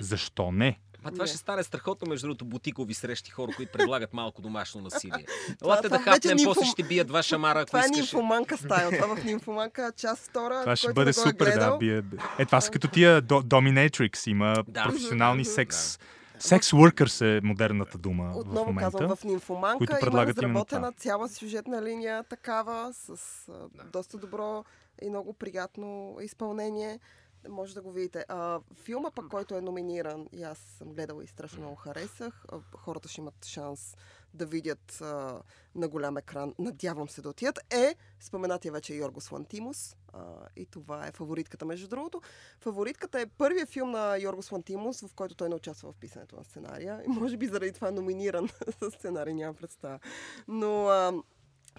[0.00, 0.78] защо не?
[1.04, 1.28] Ма това Не.
[1.28, 5.26] ще стане страхотно, между другото, бутикови срещи хора, които предлагат малко домашно насилие.
[5.64, 7.98] Елате да хапнем, нимфо- после ще бият два шамара, ако Това е искаш.
[7.98, 8.90] нимфоманка стайл.
[8.92, 10.60] Това в нимфоманка част втора.
[10.60, 11.44] Това ще бъде е супер, да.
[11.44, 11.78] гледал.
[11.78, 12.02] Бие...
[12.38, 14.30] Е, това са като тия до, Dominatrix.
[14.30, 14.82] Има Да.
[14.84, 15.98] професионални секс.
[16.38, 18.90] Секс workers е модерната дума в Отново момента.
[18.92, 23.08] казвам, в Нимфоманка има разработена цяла сюжетна линия такава, с
[23.48, 23.84] а, Да.
[23.84, 24.64] доста добро
[25.02, 26.98] и много приятно изпълнение.
[27.48, 28.24] Може да го видите.
[28.28, 32.44] А, филма пък, който е номиниран, и аз съм гледала и страшно много харесах.
[32.52, 33.96] А, хората ще имат шанс
[34.34, 35.42] да видят а,
[35.74, 36.54] на голям екран.
[36.58, 37.58] Надявам се да отидат.
[37.72, 39.96] Е, споменатия вече Йоргос Лантимус.
[40.12, 40.20] А,
[40.56, 42.20] и това е фаворитката, между другото.
[42.60, 46.44] Фаворитката е първият филм на Йоргос Лантимус, в който той не участва в писането на
[46.44, 47.02] сценария.
[47.06, 48.48] И може би заради това е номиниран
[48.80, 49.98] за сценарий, нямам представа.
[50.48, 51.12] Но а,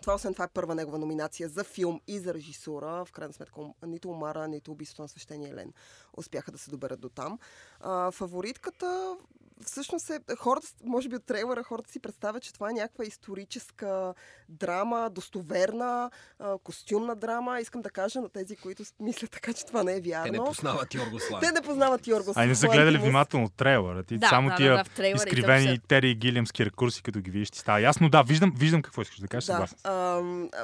[0.01, 3.05] това, освен това, е първа негова номинация за филм и за режисура.
[3.05, 5.73] В крайна сметка, нито Омара, нито Убийството на свещения Елен
[6.17, 7.39] успяха да се доберат до там.
[7.79, 9.17] А, фаворитката
[9.65, 14.13] всъщност е, хората, може би от трейлера, хората си представят, че това е някаква историческа
[14.49, 17.59] драма, достоверна, а, костюмна драма.
[17.59, 20.45] Искам да кажа на тези, които мислят така, че това не е Те не вярно.
[20.45, 21.41] познават Йоргослав.
[21.41, 24.03] Те не познават Йоргос Ай, не са гледали внимателно трейлера.
[24.03, 25.87] Ти Да, само да, тия да, да, изкривени изобщо.
[25.87, 28.09] Тери и Гилямски рекурси, като ги видиш, ти става ясно.
[28.09, 29.77] Да, виждам, виждам какво искаш да кажеш, Да, съгласен.
[29.83, 29.91] а,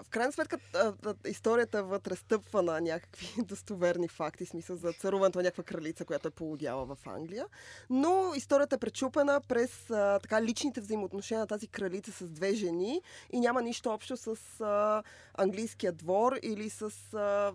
[0.03, 4.93] в крайна сметка а, а, историята вътре стъпва на някакви достоверни факти, в смисъл за
[4.93, 7.45] царуването на някаква кралица, която е полудяла в Англия.
[7.89, 13.01] Но историята пречупена през а, така личните взаимоотношения на тази кралица с две жени
[13.33, 17.53] и няма нищо общо с а, английския двор или с а,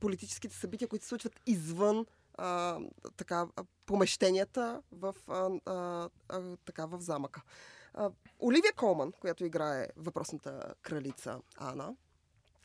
[0.00, 2.06] политическите събития, които се случват извън
[2.38, 2.78] а,
[3.16, 3.46] така,
[3.86, 5.50] помещенията в, а,
[6.28, 7.42] а, така, в замъка.
[7.94, 11.94] А, Оливия Колман, която играе въпросната кралица Ана,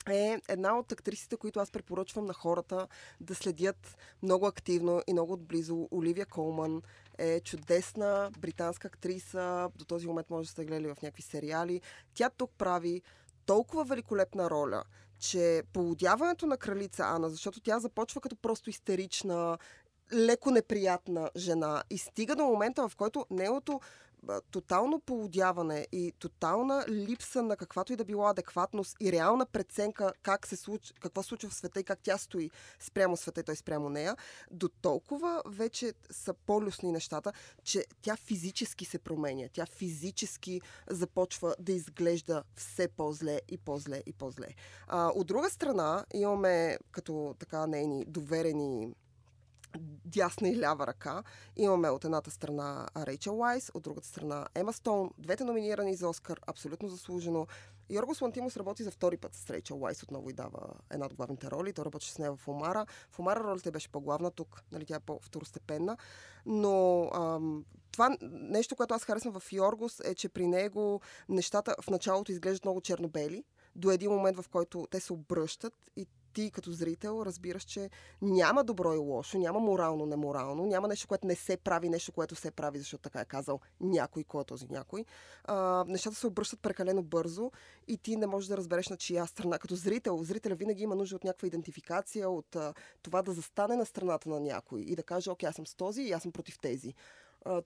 [0.10, 2.88] е една от актрисите, които аз препоръчвам на хората
[3.20, 5.88] да следят много активно и много отблизо.
[5.92, 6.82] Оливия Колман
[7.22, 9.70] е чудесна британска актриса.
[9.76, 11.82] До този момент може да сте гледали в някакви сериали.
[12.14, 13.02] Тя тук прави
[13.46, 14.84] толкова великолепна роля,
[15.20, 19.58] че полудяването на кралица Ана, защото тя започва като просто истерична,
[20.14, 23.80] леко неприятна жена и стига до момента, в който нейното
[24.52, 30.48] тотално полудяване и тотална липса на каквато и да било адекватност и реална преценка как
[30.48, 33.90] се случва, какво случва в света и как тя стои спрямо света и той спрямо
[33.90, 34.16] нея,
[34.52, 39.48] до толкова вече са по-люсни нещата, че тя физически се променя.
[39.54, 44.48] Тя физически започва да изглежда все по-зле и по-зле и по-зле.
[44.88, 48.94] А, от друга страна имаме като така нейни доверени
[50.06, 51.24] дясна и лява ръка.
[51.56, 56.40] Имаме от едната страна Рейчел Уайс, от другата страна Ема Стоун, двете номинирани за Оскар,
[56.48, 57.48] абсолютно заслужено.
[57.90, 60.60] Йоргос Лантимус работи за втори път с Рейчел Уайс, отново и дава
[60.92, 61.74] една от главните роли.
[61.74, 62.86] Той работи с нея в Омара.
[63.12, 65.98] В Омара ролята беше по-главна, тук нали, тя е по-второстепенна.
[66.46, 71.90] Но ам, това нещо, което аз харесвам в Йоргос е, че при него нещата в
[71.90, 73.44] началото изглеждат много черно-бели,
[73.76, 77.90] до един момент, в който те се обръщат и ти като зрител разбираш, че
[78.22, 82.36] няма добро и лошо, няма морално, неморално, няма нещо, което не се прави, нещо, което
[82.36, 85.06] се прави, защото така е казал някой, кой е този някой.
[85.44, 87.52] А, нещата се обръщат прекалено бързо
[87.88, 89.60] и ти не можеш да разбереш на чия страна.
[89.60, 93.86] Като зрител, зрителя винаги има нужда от някаква идентификация, от а, това да застане на
[93.86, 96.60] страната на някой и да каже, окей, аз съм с този и аз съм против
[96.60, 96.94] тези.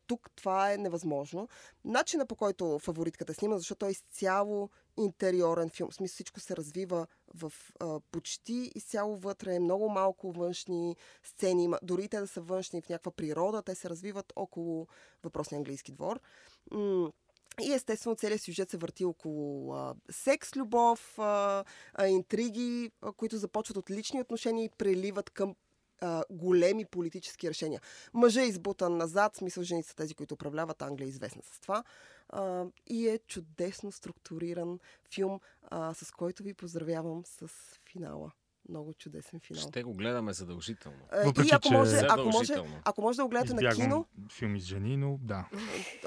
[0.08, 1.48] Тук това е невъзможно.
[1.86, 5.90] Начина по който фаворитката снима, защото той е изцяло интериорен филм.
[5.90, 11.80] В смисъл всичко се развива в а, почти изцяло вътре, много малко външни сцени има.
[11.84, 14.88] Дори те да са външни в някаква природа, те се развиват около
[15.24, 16.20] въпросния английски двор.
[17.62, 23.38] И естествено целият сюжет се върти около а, секс, любов, а, а, интриги, а, които
[23.38, 25.56] започват от лични отношения и преливат към
[26.02, 27.82] а, големи политически решения.
[28.14, 31.84] Мъжа е избутан назад, смисъл жените са тези, които управляват Англия, е известна с това.
[32.30, 34.80] А, и е чудесно структуриран
[35.14, 37.50] филм, а, с който ви поздравявам с
[37.92, 38.32] финала.
[38.69, 39.62] Много чудесен финал.
[39.62, 40.97] Ще го гледаме задължително.
[41.15, 42.54] Въпреки, и ако че- може, ако може,
[42.86, 45.45] ако може да го гледате на Избягвам кино, филми с жени, но да.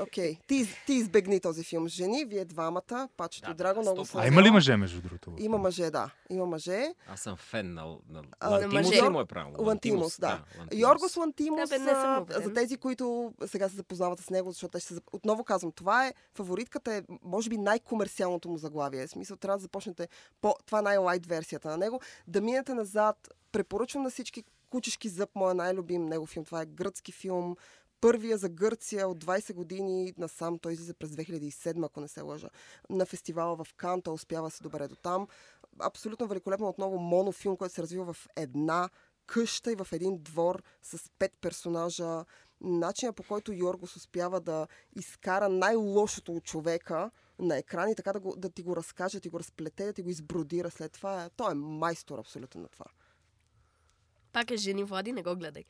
[0.01, 3.75] окей, ти, из- ти избегни този филм с жени, вие двамата, пачето Да, и Драго,
[3.75, 4.05] да, много 100%.
[4.05, 5.35] се А има ли мъже, между другото?
[5.39, 6.11] Има мъже, да.
[6.31, 6.95] Има мъже.
[7.09, 9.03] Аз съм фен на, на А, Лантимус мъже.
[9.03, 9.57] ли му е правилно?
[9.61, 10.29] Лантимус, да.
[10.29, 10.69] Лантимус.
[10.75, 14.81] Йоргос Лантимус, Да, бе, а, за тези, които сега се запознават с него, защото те
[14.81, 15.01] ще се...
[15.13, 19.07] Отново казвам, това е фаворитката, е, може би най-комерциалното му заглавие.
[19.07, 20.09] В смисъл, трябва да започнете
[20.41, 20.55] по...
[20.67, 22.01] Това е най-лайт версията на него.
[22.27, 23.29] Да минете назад.
[23.53, 26.45] Препоръчвам на всички Кучешки зъб, моя най-любим него филм.
[26.45, 27.57] Това е гръцки филм.
[28.01, 30.59] Първия за Гърция от 20 години насам.
[30.59, 32.49] Той излиза през 2007, ако не се лъжа.
[32.91, 34.03] На фестивала в Кан.
[34.03, 35.29] Той успява се добре до там.
[35.81, 38.89] Абсолютно великолепно отново монофилм, който се развива в една
[39.27, 42.25] къща и в един двор с пет персонажа.
[42.61, 48.21] начинът по който Йоргос успява да изкара най-лошото от човека на екран и така да,
[48.21, 51.31] го, да ти го разкаже, да ти го разплете, да ти го избродира след това.
[51.37, 52.87] Той е майстор абсолютно на това.
[54.33, 55.65] Пак е жени, Влади, не го гледай.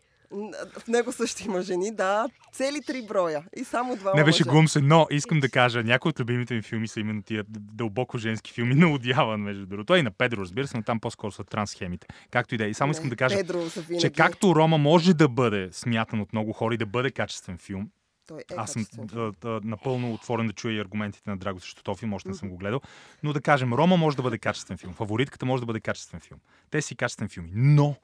[0.79, 2.29] В него също има жени, да.
[2.53, 3.45] Цели три броя.
[3.57, 6.63] И само два Не беше глум се, но искам да кажа, някои от любимите ми
[6.63, 9.87] филми са именно тия дълбоко женски филми на Одяван, между другото.
[9.87, 12.07] Той и на Педро, разбира се, но там по-скоро са трансхемите.
[12.31, 12.69] Както и да е.
[12.69, 13.61] И само искам да кажа, Педро
[14.01, 17.91] че както Рома може да бъде смятан от много хора и да бъде качествен филм,
[18.29, 19.35] Той е аз съм качествен.
[19.45, 22.35] а, а, напълно отворен да чуя и аргументите на Драго срещу този филм, още не
[22.35, 22.81] съм го гледал.
[23.23, 24.95] Но да кажем, Рома може да бъде качествен филм.
[24.95, 26.41] Фаворитката може да бъде качествен филм.
[26.71, 27.51] Те си качествен филми.
[27.55, 27.97] Но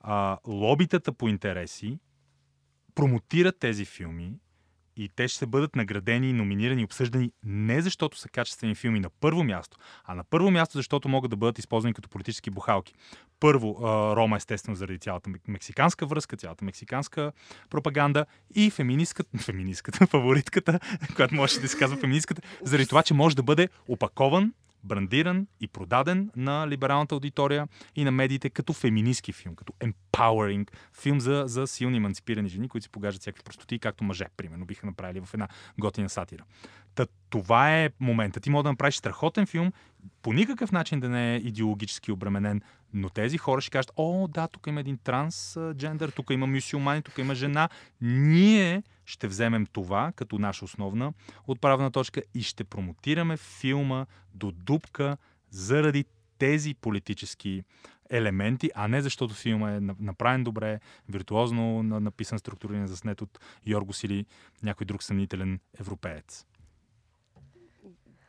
[0.00, 1.98] а, лобитата по интереси
[2.94, 4.34] промотират тези филми
[5.00, 9.76] и те ще бъдат наградени, номинирани, обсъждани не защото са качествени филми на първо място,
[10.04, 12.94] а на първо място, защото могат да бъдат използвани като политически бухалки.
[13.40, 13.76] Първо,
[14.16, 17.32] Рома, естествено, заради цялата мек- мексиканска връзка, цялата мексиканска
[17.70, 20.80] пропаганда и феминистката, феминистката, фаворитката,
[21.16, 24.52] която може да се казва феминистката, заради това, че може да бъде опакован,
[24.84, 30.70] брандиран и продаден на либералната аудитория и на медиите като феминистки филм, като empowering
[31.00, 34.86] филм за, за силни емансипирани жени, които си погаждат всякакви простоти, както мъже, примерно, биха
[34.86, 36.44] направили в една готина сатира.
[36.94, 38.40] Та, това е момента.
[38.40, 39.72] Ти може да направиш страхотен филм,
[40.22, 42.62] по никакъв начин да не е идеологически обременен,
[42.94, 47.18] но тези хора ще кажат, о, да, тук има един трансджендър, тук има мюсюлмани, тук
[47.18, 47.68] има жена.
[48.00, 51.12] Ние ще вземем това като наша основна
[51.46, 55.16] отправна точка и ще промотираме филма до дупка
[55.50, 56.04] заради
[56.38, 57.62] тези политически
[58.10, 63.38] елементи, а не защото филма е на- направен добре, виртуозно на- написан, структуриран, заснет от
[63.66, 64.26] Йоргос или
[64.62, 66.46] някой друг съмнителен европеец.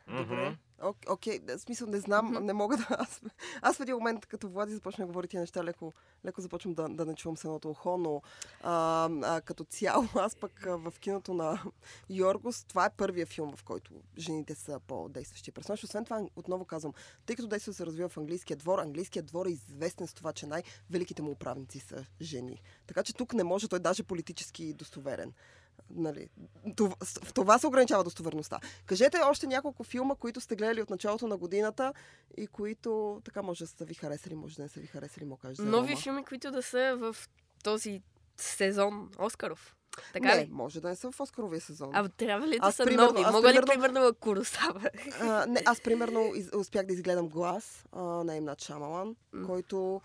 [0.07, 0.55] Добре.
[0.83, 2.87] Ок- Окей, в смисъл не знам, не мога да...
[2.99, 3.21] Аз,
[3.61, 5.93] аз в един момент, като Влади започна да говори тия неща, леко,
[6.25, 8.21] леко започвам да, да не чувам с едното ухо, но
[8.63, 11.63] а, а, като цяло, аз пък а, в киното на
[12.09, 15.85] Йоргос, това е първия филм, в който жените са по-действащи персонажи.
[15.85, 16.93] Освен това, отново казвам,
[17.25, 20.47] тъй като действието се развива в английския двор, английският двор е известен с това, че
[20.47, 22.61] най-великите му управници са жени.
[22.87, 25.33] Така че тук не може, той е даже политически достоверен.
[25.95, 26.29] Нали,
[26.75, 28.59] това, в това се ограничава достоверността.
[28.85, 31.93] Кажете още няколко филма, които сте гледали от началото на годината
[32.37, 35.35] и които така може да са ви харесали, може да не са ви харесали, да
[35.37, 35.63] кажа.
[35.63, 37.15] Нови филми, които да са в
[37.63, 38.01] този
[38.37, 39.75] сезон Оскаров.
[40.13, 40.49] Така не, ли?
[40.51, 41.89] може да не са в Оскаровия сезон.
[41.93, 43.21] А трябва ли да Аз са примерно- нови?
[43.21, 44.89] аз Мога ли примерно- примерно Куросава?
[45.19, 49.47] А, не, аз примерно из, успях да изгледам глас а, на Имнат Шамалан, М.
[49.47, 50.01] който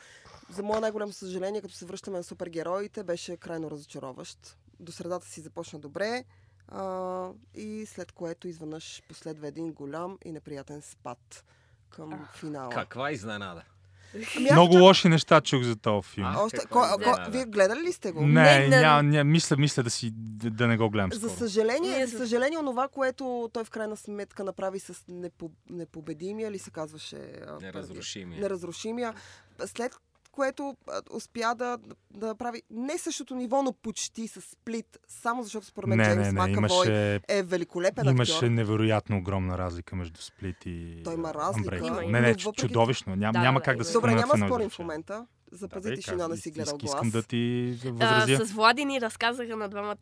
[0.51, 4.57] за мое най-голямо съжаление, като се връщаме на супергероите, беше крайно разочароващ.
[4.81, 6.25] До средата си започна добре
[6.69, 11.45] а, и след което изведнъж последва един голям и неприятен спад
[11.91, 12.71] към финала.
[12.71, 13.63] Каква изненада.
[14.37, 16.27] Ами Много чак- лоши неща чух за този филм.
[16.27, 16.43] А?
[16.43, 17.31] Още, ко, е ко, изненада?
[17.31, 18.21] вие гледали ли сте го?
[18.21, 18.81] Не, Не, не.
[18.81, 22.19] ня, ня, мисля, мисля да, си, да, да не го гледам За съжаление, Ние за
[22.19, 27.33] съжаление, онова, което той в крайна сметка направи с непо, непобедимия, ли се казваше?
[27.61, 28.41] Неразрушимия.
[28.41, 29.15] Неразрушимия.
[29.67, 29.97] След
[30.37, 30.77] което
[31.11, 31.79] успя да,
[32.11, 36.25] да прави не същото ниво, но почти с сплит, само защото според мен Джеймс не,
[36.25, 38.47] не, Макавой имаше, е великолепен имаше актьор.
[38.47, 41.77] невероятно огромна разлика между Сплит и Той има разлика.
[41.77, 43.17] Има, Не, не, въпреки- чудовищно.
[43.17, 43.79] Ням, Да, няма да, как да.
[43.79, 45.27] да се Добре, няма спорим в момента.
[45.53, 46.91] Запазете Да, тишина да си гледал глас.
[46.91, 48.47] Искам да ти А, възразя.
[48.47, 49.97] с Влади ни разказаха на двамата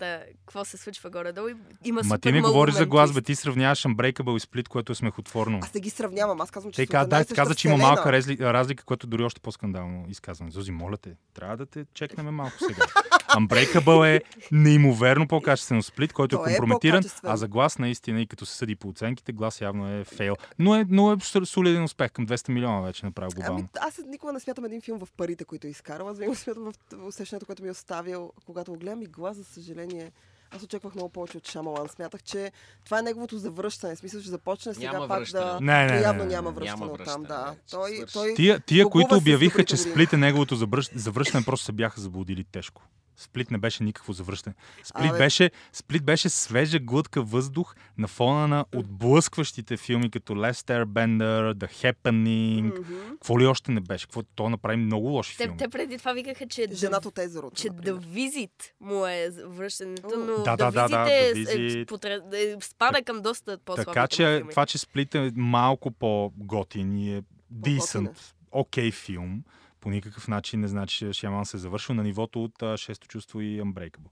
[0.46, 1.48] какво се случва горе-долу.
[1.48, 4.92] и Има Ма ти не говориш за глас, бе, ти сравняваш Unbreakable и Split, което
[4.92, 5.58] е смехотворно.
[5.62, 6.40] Аз не ги сравнявам.
[6.40, 9.40] Аз казвам, че Те каза, да, каза, че има малка резли, разлика, което дори още
[9.40, 10.50] по-скандално изказване.
[10.50, 12.86] Зузи, моля те, трябва да те чекнем малко сега.
[13.36, 14.22] Unbreakable е
[14.52, 18.56] неимоверно по-качествено сплит, който е Той е компрометиран, а за глас наистина и като се
[18.56, 20.36] съди по оценките, глас явно е фейл.
[20.58, 23.58] Но е, но е солиден успех към 200 милиона вече направил глобално.
[23.58, 26.08] Ами, аз никога не смятам един филм в парите, които е изкарал.
[26.08, 29.44] Аз винаги смятам в усещането, което ми е оставил, когато го гледам и глас, за
[29.44, 30.12] съжаление.
[30.50, 31.88] Аз очаквах много повече от Шамалан.
[31.88, 32.52] Смятах, че
[32.84, 33.96] това е неговото завръщане.
[33.96, 35.44] Смисъл, че започне сега Няма пак връщане.
[35.44, 35.60] да...
[35.60, 37.50] Не, не, Но не, явно не, няма не, връщане няма от там, връщане, да.
[37.50, 38.34] вече, Той, той...
[38.34, 39.92] Тия, тия които обявиха, че години.
[39.92, 40.92] Сплит е неговото завръщ...
[40.94, 42.82] завръщане, просто се бяха заблудили тежко.
[43.16, 44.54] Сплит не беше никакво завръщане.
[44.82, 45.18] Сплит, Абе.
[45.18, 51.68] беше, Сплит беше свежа глътка въздух на фона на отблъскващите филми като Last Airbender, The
[51.84, 52.62] Happening.
[52.80, 53.08] Мгм.
[53.10, 54.06] Какво ли още не беше?
[54.06, 55.58] Какво то направи много лоши Те, филми.
[55.58, 57.68] те преди това викаха, че Жената от езерото, че.
[57.68, 58.50] The Visit
[58.80, 61.82] му е връщането, но Да, The да, да, да, The е, Visit.
[61.82, 64.50] е, потре- е, спада към доста по-слабите Така че филми.
[64.50, 67.22] това, че Сплит е малко по-готин и е е.
[67.54, 68.10] decent,
[68.52, 69.42] окей филм,
[69.84, 73.08] по никакъв начин не значи, че Шяман се е завършил на нивото от а, Шесто
[73.08, 74.08] чувство и Unbreakable.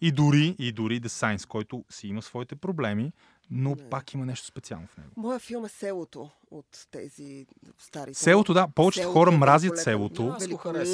[0.00, 3.12] И дори, и дори The Science, който си има своите проблеми,
[3.50, 3.88] но Не.
[3.90, 5.10] пак има нещо специално в него.
[5.16, 7.46] Моя филм е Селото от тези
[7.78, 8.14] стари.
[8.14, 10.36] Селото, да, повечето Селото хора е мразят селото.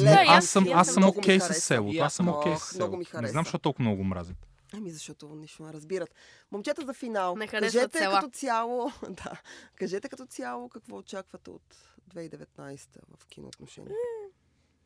[0.03, 1.61] Да, аз съм, аз окей с хареса.
[1.61, 1.99] селото.
[2.03, 3.23] Аз съм окей Ох, с много ми селото.
[3.23, 4.37] Не знам, защо толкова много го мразят.
[4.73, 6.14] Ами защото нищо не разбират.
[6.53, 7.37] Момчета за финал.
[7.37, 8.14] Не кажете села.
[8.14, 9.41] като цяло, да,
[9.75, 11.77] кажете като цяло какво очаквате от
[12.11, 12.81] 2019
[13.18, 13.93] в киноотношение.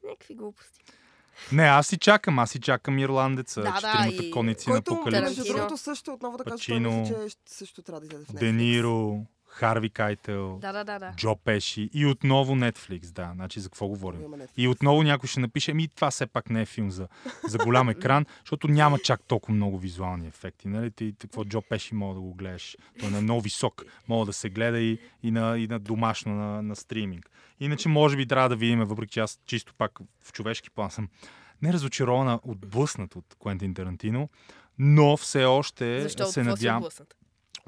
[0.04, 0.80] Някакви глупости.
[1.52, 4.90] Не, аз си чакам, аз си чакам Ирландеца, Да, да, четиримата и- конници на Който,
[4.90, 5.36] между Апокалипсис.
[5.36, 5.56] Тарантино.
[5.56, 8.38] другото, също отново да кажа, Пачино, мисля, че ще- също трябва да излезе в Netflix.
[8.38, 9.26] Де Ниро,
[9.56, 11.12] Харви Кайтел, Да, да, да, да.
[11.16, 13.30] Джо Пеши и отново Netflix, да.
[13.34, 14.20] Значи за какво говорим?
[14.56, 17.08] И отново някой ще напише, ми това все пак не е филм за,
[17.48, 20.68] за голям екран, защото няма чак толкова много визуални ефекти.
[20.68, 20.90] Нали?
[20.90, 22.76] Ти какво Джо Пеши мога да го гледаш.
[23.00, 23.84] Той е много висок.
[24.08, 27.30] Мога да се гледа и, и, на, и на домашно, на, на стриминг.
[27.60, 31.08] Иначе може би трябва да видим, въпреки че аз чисто пак в човешки план съм
[31.62, 34.28] не разочарована, отблъснат от Куентин Тарантино,
[34.78, 36.26] но все още Защо?
[36.26, 36.82] Се си надявам.
[36.82, 37.16] отблъснат?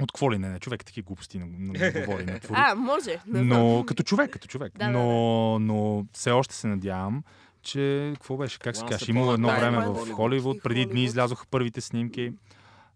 [0.02, 2.60] От какво ли не, не, човек такива глупости не, не, не говори, не твори.
[2.64, 3.18] А, може.
[3.26, 3.48] Не знам.
[3.48, 4.72] Но като човек, като човек.
[4.78, 7.22] Да, да, но, но все още се надявам,
[7.62, 10.12] че какво беше, как се каже, имало едно време в.
[10.12, 12.32] Холивуд, преди дни излязоха първите снимки.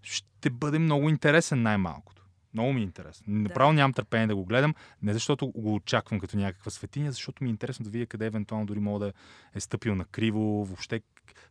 [0.02, 2.21] Ще бъде много интересен най-малкото.
[2.54, 3.24] Много ми е интересно.
[3.28, 7.50] Направо нямам търпение да го гледам, не защото го очаквам като някаква светиня, защото ми
[7.50, 9.12] е интересно да видя къде евентуално дори мога да
[9.54, 11.00] е стъпил на криво, въобще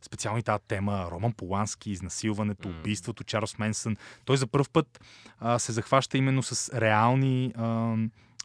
[0.02, 2.78] специално и тази тема, Роман Полански, изнасилването, М.
[2.78, 3.96] убийството, Чарлз Менсън.
[4.24, 5.00] Той за първ път
[5.38, 7.96] а, се захваща именно с реални а,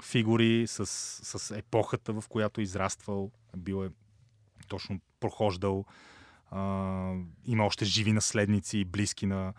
[0.03, 0.85] фигури, с,
[1.37, 3.89] с епохата, в която е израствал, бил е
[4.67, 5.85] точно прохождал.
[6.51, 7.13] А,
[7.45, 9.53] има още живи наследници близки на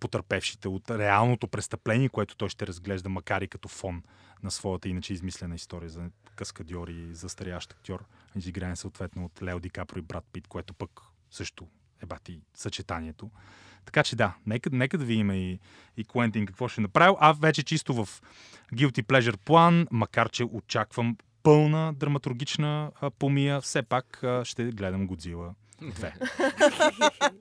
[0.00, 4.02] потърпевшите от реалното престъпление, което той ще разглежда, макар и като фон
[4.42, 8.04] на своята иначе измислена история за каскадьор и застарящ актьор,
[8.36, 10.90] изигран съответно от Лео Ди Капро и Брат Пит, което пък
[11.30, 11.66] също
[12.02, 13.30] е бати съчетанието.
[13.84, 15.60] Така че да, нека, нека да видим и,
[15.96, 17.16] и Куентин какво ще направи.
[17.20, 18.22] А вече чисто в
[18.74, 27.40] Guilty Pleasure план, макар че очаквам пълна драматургична помия, все пак ще гледам Годзила 2.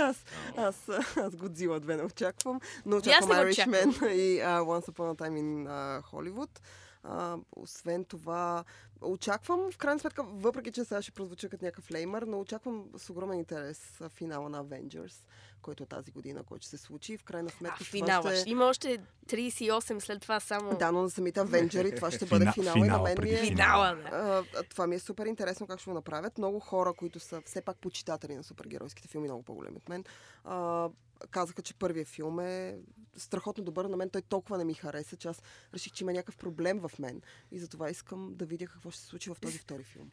[0.00, 0.24] аз,
[0.56, 5.38] аз, аз Годзила 2 не очаквам, но очаквам Irishman и uh, Once Upon a Time
[5.38, 6.60] in uh, Hollywood.
[7.04, 8.64] Uh, освен това,
[9.00, 13.10] очаквам, в крайна сметка, въпреки че сега ще прозвуча като някакъв леймър, но очаквам с
[13.10, 15.14] огромен интерес а, финала на Avengers,
[15.58, 17.16] който е тази година, който ще се случи.
[17.16, 18.22] В крайна сметка, А, това финала.
[18.24, 18.36] ще...
[18.36, 18.50] Ще...
[18.50, 20.76] Има още 38 след това само.
[20.78, 23.36] Да, но на самите Авенджери това ще бъде Фина- финала и на мен ми е...
[23.38, 24.08] Финала, да.
[24.54, 26.38] А, това ми е супер интересно как ще го направят.
[26.38, 30.04] Много хора, които са все пак почитатели на супергеройските филми, много по-големи от мен,
[30.44, 30.88] а,
[31.30, 32.78] казаха, че първият филм е
[33.16, 33.84] страхотно добър.
[33.84, 35.42] На мен той толкова не ми хареса, че аз
[35.74, 37.22] реших, че има някакъв проблем в мен.
[37.50, 40.10] И затова искам да видя какво ще се случи в този втори филм.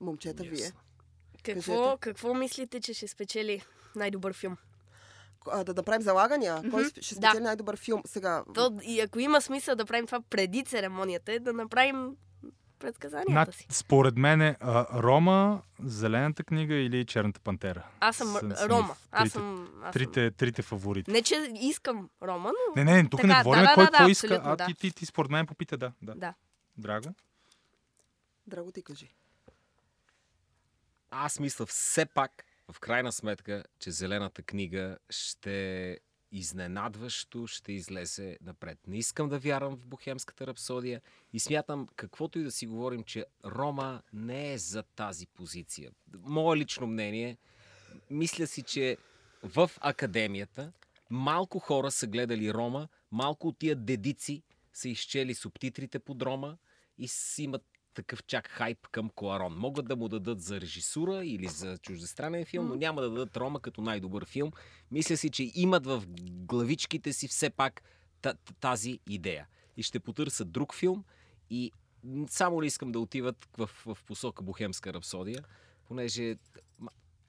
[0.00, 0.48] Момчета, Yes.
[0.48, 0.72] вие.
[1.44, 2.00] Какво, Кажете.
[2.00, 3.62] какво мислите, че ще спечели
[3.96, 4.56] най-добър филм?
[5.50, 6.56] А, да направим залагания.
[6.56, 7.20] Кой Мгм, сп- ще да.
[7.20, 8.02] спечели най-добър филм?
[8.06, 12.16] Сега, То, и ако има смисъл да правим това преди церемонията, е да направим
[12.78, 13.66] предсказанията си.
[13.70, 17.86] Според мен е а, Рома, Зелената книга или Черната пантера.
[18.00, 18.94] Аз съм ми Рома.
[19.10, 19.68] Аз трите- съм...
[19.82, 19.92] Аз съм...
[19.92, 21.10] Трите, трите фаворити.
[21.10, 22.84] Не, че искам Рома, но...
[22.84, 24.66] Не, не, тук Така, не говорим да, да, кой да, какво да, иска, а да.
[24.66, 25.92] ти, ти, ти според мен попита, да.
[26.02, 26.14] да.
[26.14, 26.34] Да.
[26.78, 27.08] Драго?
[28.46, 29.14] Драго ти кажи.
[31.16, 35.98] Аз мисля все пак, в крайна сметка, че Зелената книга ще
[36.32, 38.78] изненадващо ще излезе напред.
[38.86, 41.00] Не искам да вярвам в Бохемската рапсодия
[41.32, 45.90] и смятам, каквото и да си говорим, че Рома не е за тази позиция.
[46.22, 47.38] Мое лично мнение,
[48.10, 48.96] мисля си, че
[49.42, 50.72] в академията
[51.10, 54.42] малко хора са гледали Рома, малко от тия дедици
[54.72, 56.56] са изчели субтитрите под Рома
[56.98, 57.62] и си имат
[57.94, 59.54] такъв чак хайп към Коарон.
[59.56, 63.60] Могат да му дадат за режисура или за чуждестранен филм, но няма да дадат Рома
[63.60, 64.52] като най-добър филм.
[64.90, 67.82] Мисля си, че имат в главичките си все пак
[68.22, 69.46] та- та- тази идея.
[69.76, 71.04] И ще потърсят друг филм
[71.50, 71.72] и
[72.28, 75.44] само ли искам да отиват в, в посока Бохемска рапсодия,
[75.84, 76.36] понеже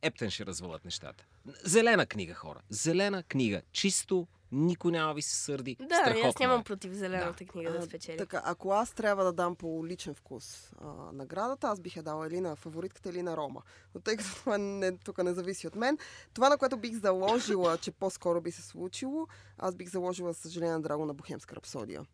[0.02, 1.26] ептен ще развалят нещата.
[1.64, 2.62] Зелена книга, хора.
[2.70, 3.62] Зелена книга.
[3.72, 5.78] Чисто, никой няма ви се сърди.
[5.80, 6.64] Да, Страхотно аз нямам е.
[6.64, 8.18] против зелената книга да А, спечели.
[8.18, 12.28] Така, ако аз трябва да дам по личен вкус а, наградата, аз бих я дала
[12.28, 13.62] или на фаворитката, или на Рома.
[13.96, 15.98] Но тъй като това не, тук не зависи от мен,
[16.34, 19.28] това, на което бих заложила, че по-скоро би се случило,
[19.58, 22.06] аз бих заложила съжаление на Драго на Бохемска рапсодия.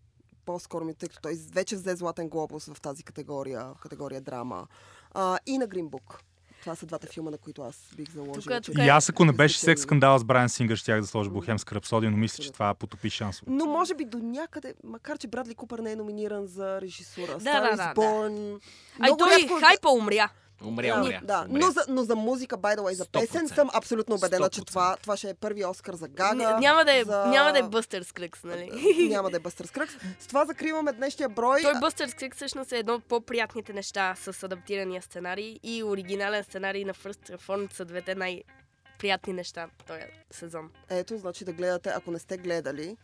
[0.46, 4.68] По-скоро ми, тъй като той вече взе Златен глобус в тази категория, категория драма.
[5.14, 6.20] А, и на Book.
[6.62, 8.36] Това са двата филма, на които аз бих заложила.
[8.36, 11.08] Тук- че тук И аз, ако не беше секс скандала с Брайан Сингър, щях да
[11.08, 13.52] сложа Бохемска рапсодия, но мисля, че това потопи шансове.
[13.52, 17.28] Но може би до някъде, макар че Брадли Купър не е номиниран за режисура.
[17.30, 17.94] Да, Star да, да, да.
[17.96, 18.54] Born.
[18.54, 18.60] Ай,
[19.00, 20.30] Много той рядко- хайпа умря.
[20.64, 21.20] Умря, Да, умря.
[21.24, 21.60] Да, умря.
[21.60, 23.12] но за, но за музика, by the way, за 100%.
[23.22, 24.66] песен съм абсолютно убедена, че 100%.
[24.66, 26.36] това, това ще е първи Оскар за Гага.
[26.36, 27.26] Ня- Няма да е, за...
[27.26, 28.70] няма да е Бъстър Скръкс, нали?
[29.10, 29.94] Няма да е Бъстър Скръкс.
[30.20, 31.62] С това закриваме днешния брой.
[31.62, 36.86] Той Бъстър Скръкс всъщност е едно от по-приятните неща с адаптирания сценарий и оригинален сценарий
[36.86, 40.02] на First Reformed са двете най-приятни неща този
[40.32, 40.70] сезон.
[40.90, 42.98] Ето, значи да гледате, ако не сте гледали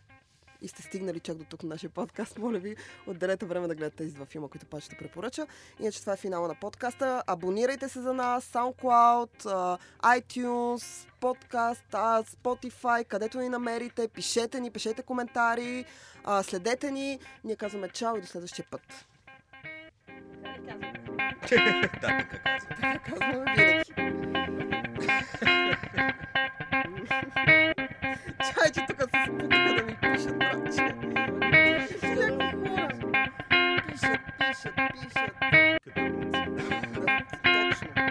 [0.62, 3.96] и сте стигнали чак до тук на нашия подкаст, моля ви, отделете време да гледате
[3.96, 5.46] тези два филма, които пак ще препоръча.
[5.80, 7.22] Иначе това е финала на подкаста.
[7.26, 14.08] Абонирайте се за нас, SoundCloud, iTunes, подкаст, Spotify, където ни намерите.
[14.08, 15.84] Пишете ни, пишете коментари,
[16.42, 17.18] следете ни.
[17.44, 19.06] Ние казваме чао и до следващия път.
[22.00, 22.98] Да, така казвам.
[23.04, 23.84] Казваме винаги.
[28.54, 30.82] Чай, че тук се спукаха да ми пишет, братцы.
[33.86, 35.32] Пишет, пишет, пишет.
[37.42, 38.08] Точно.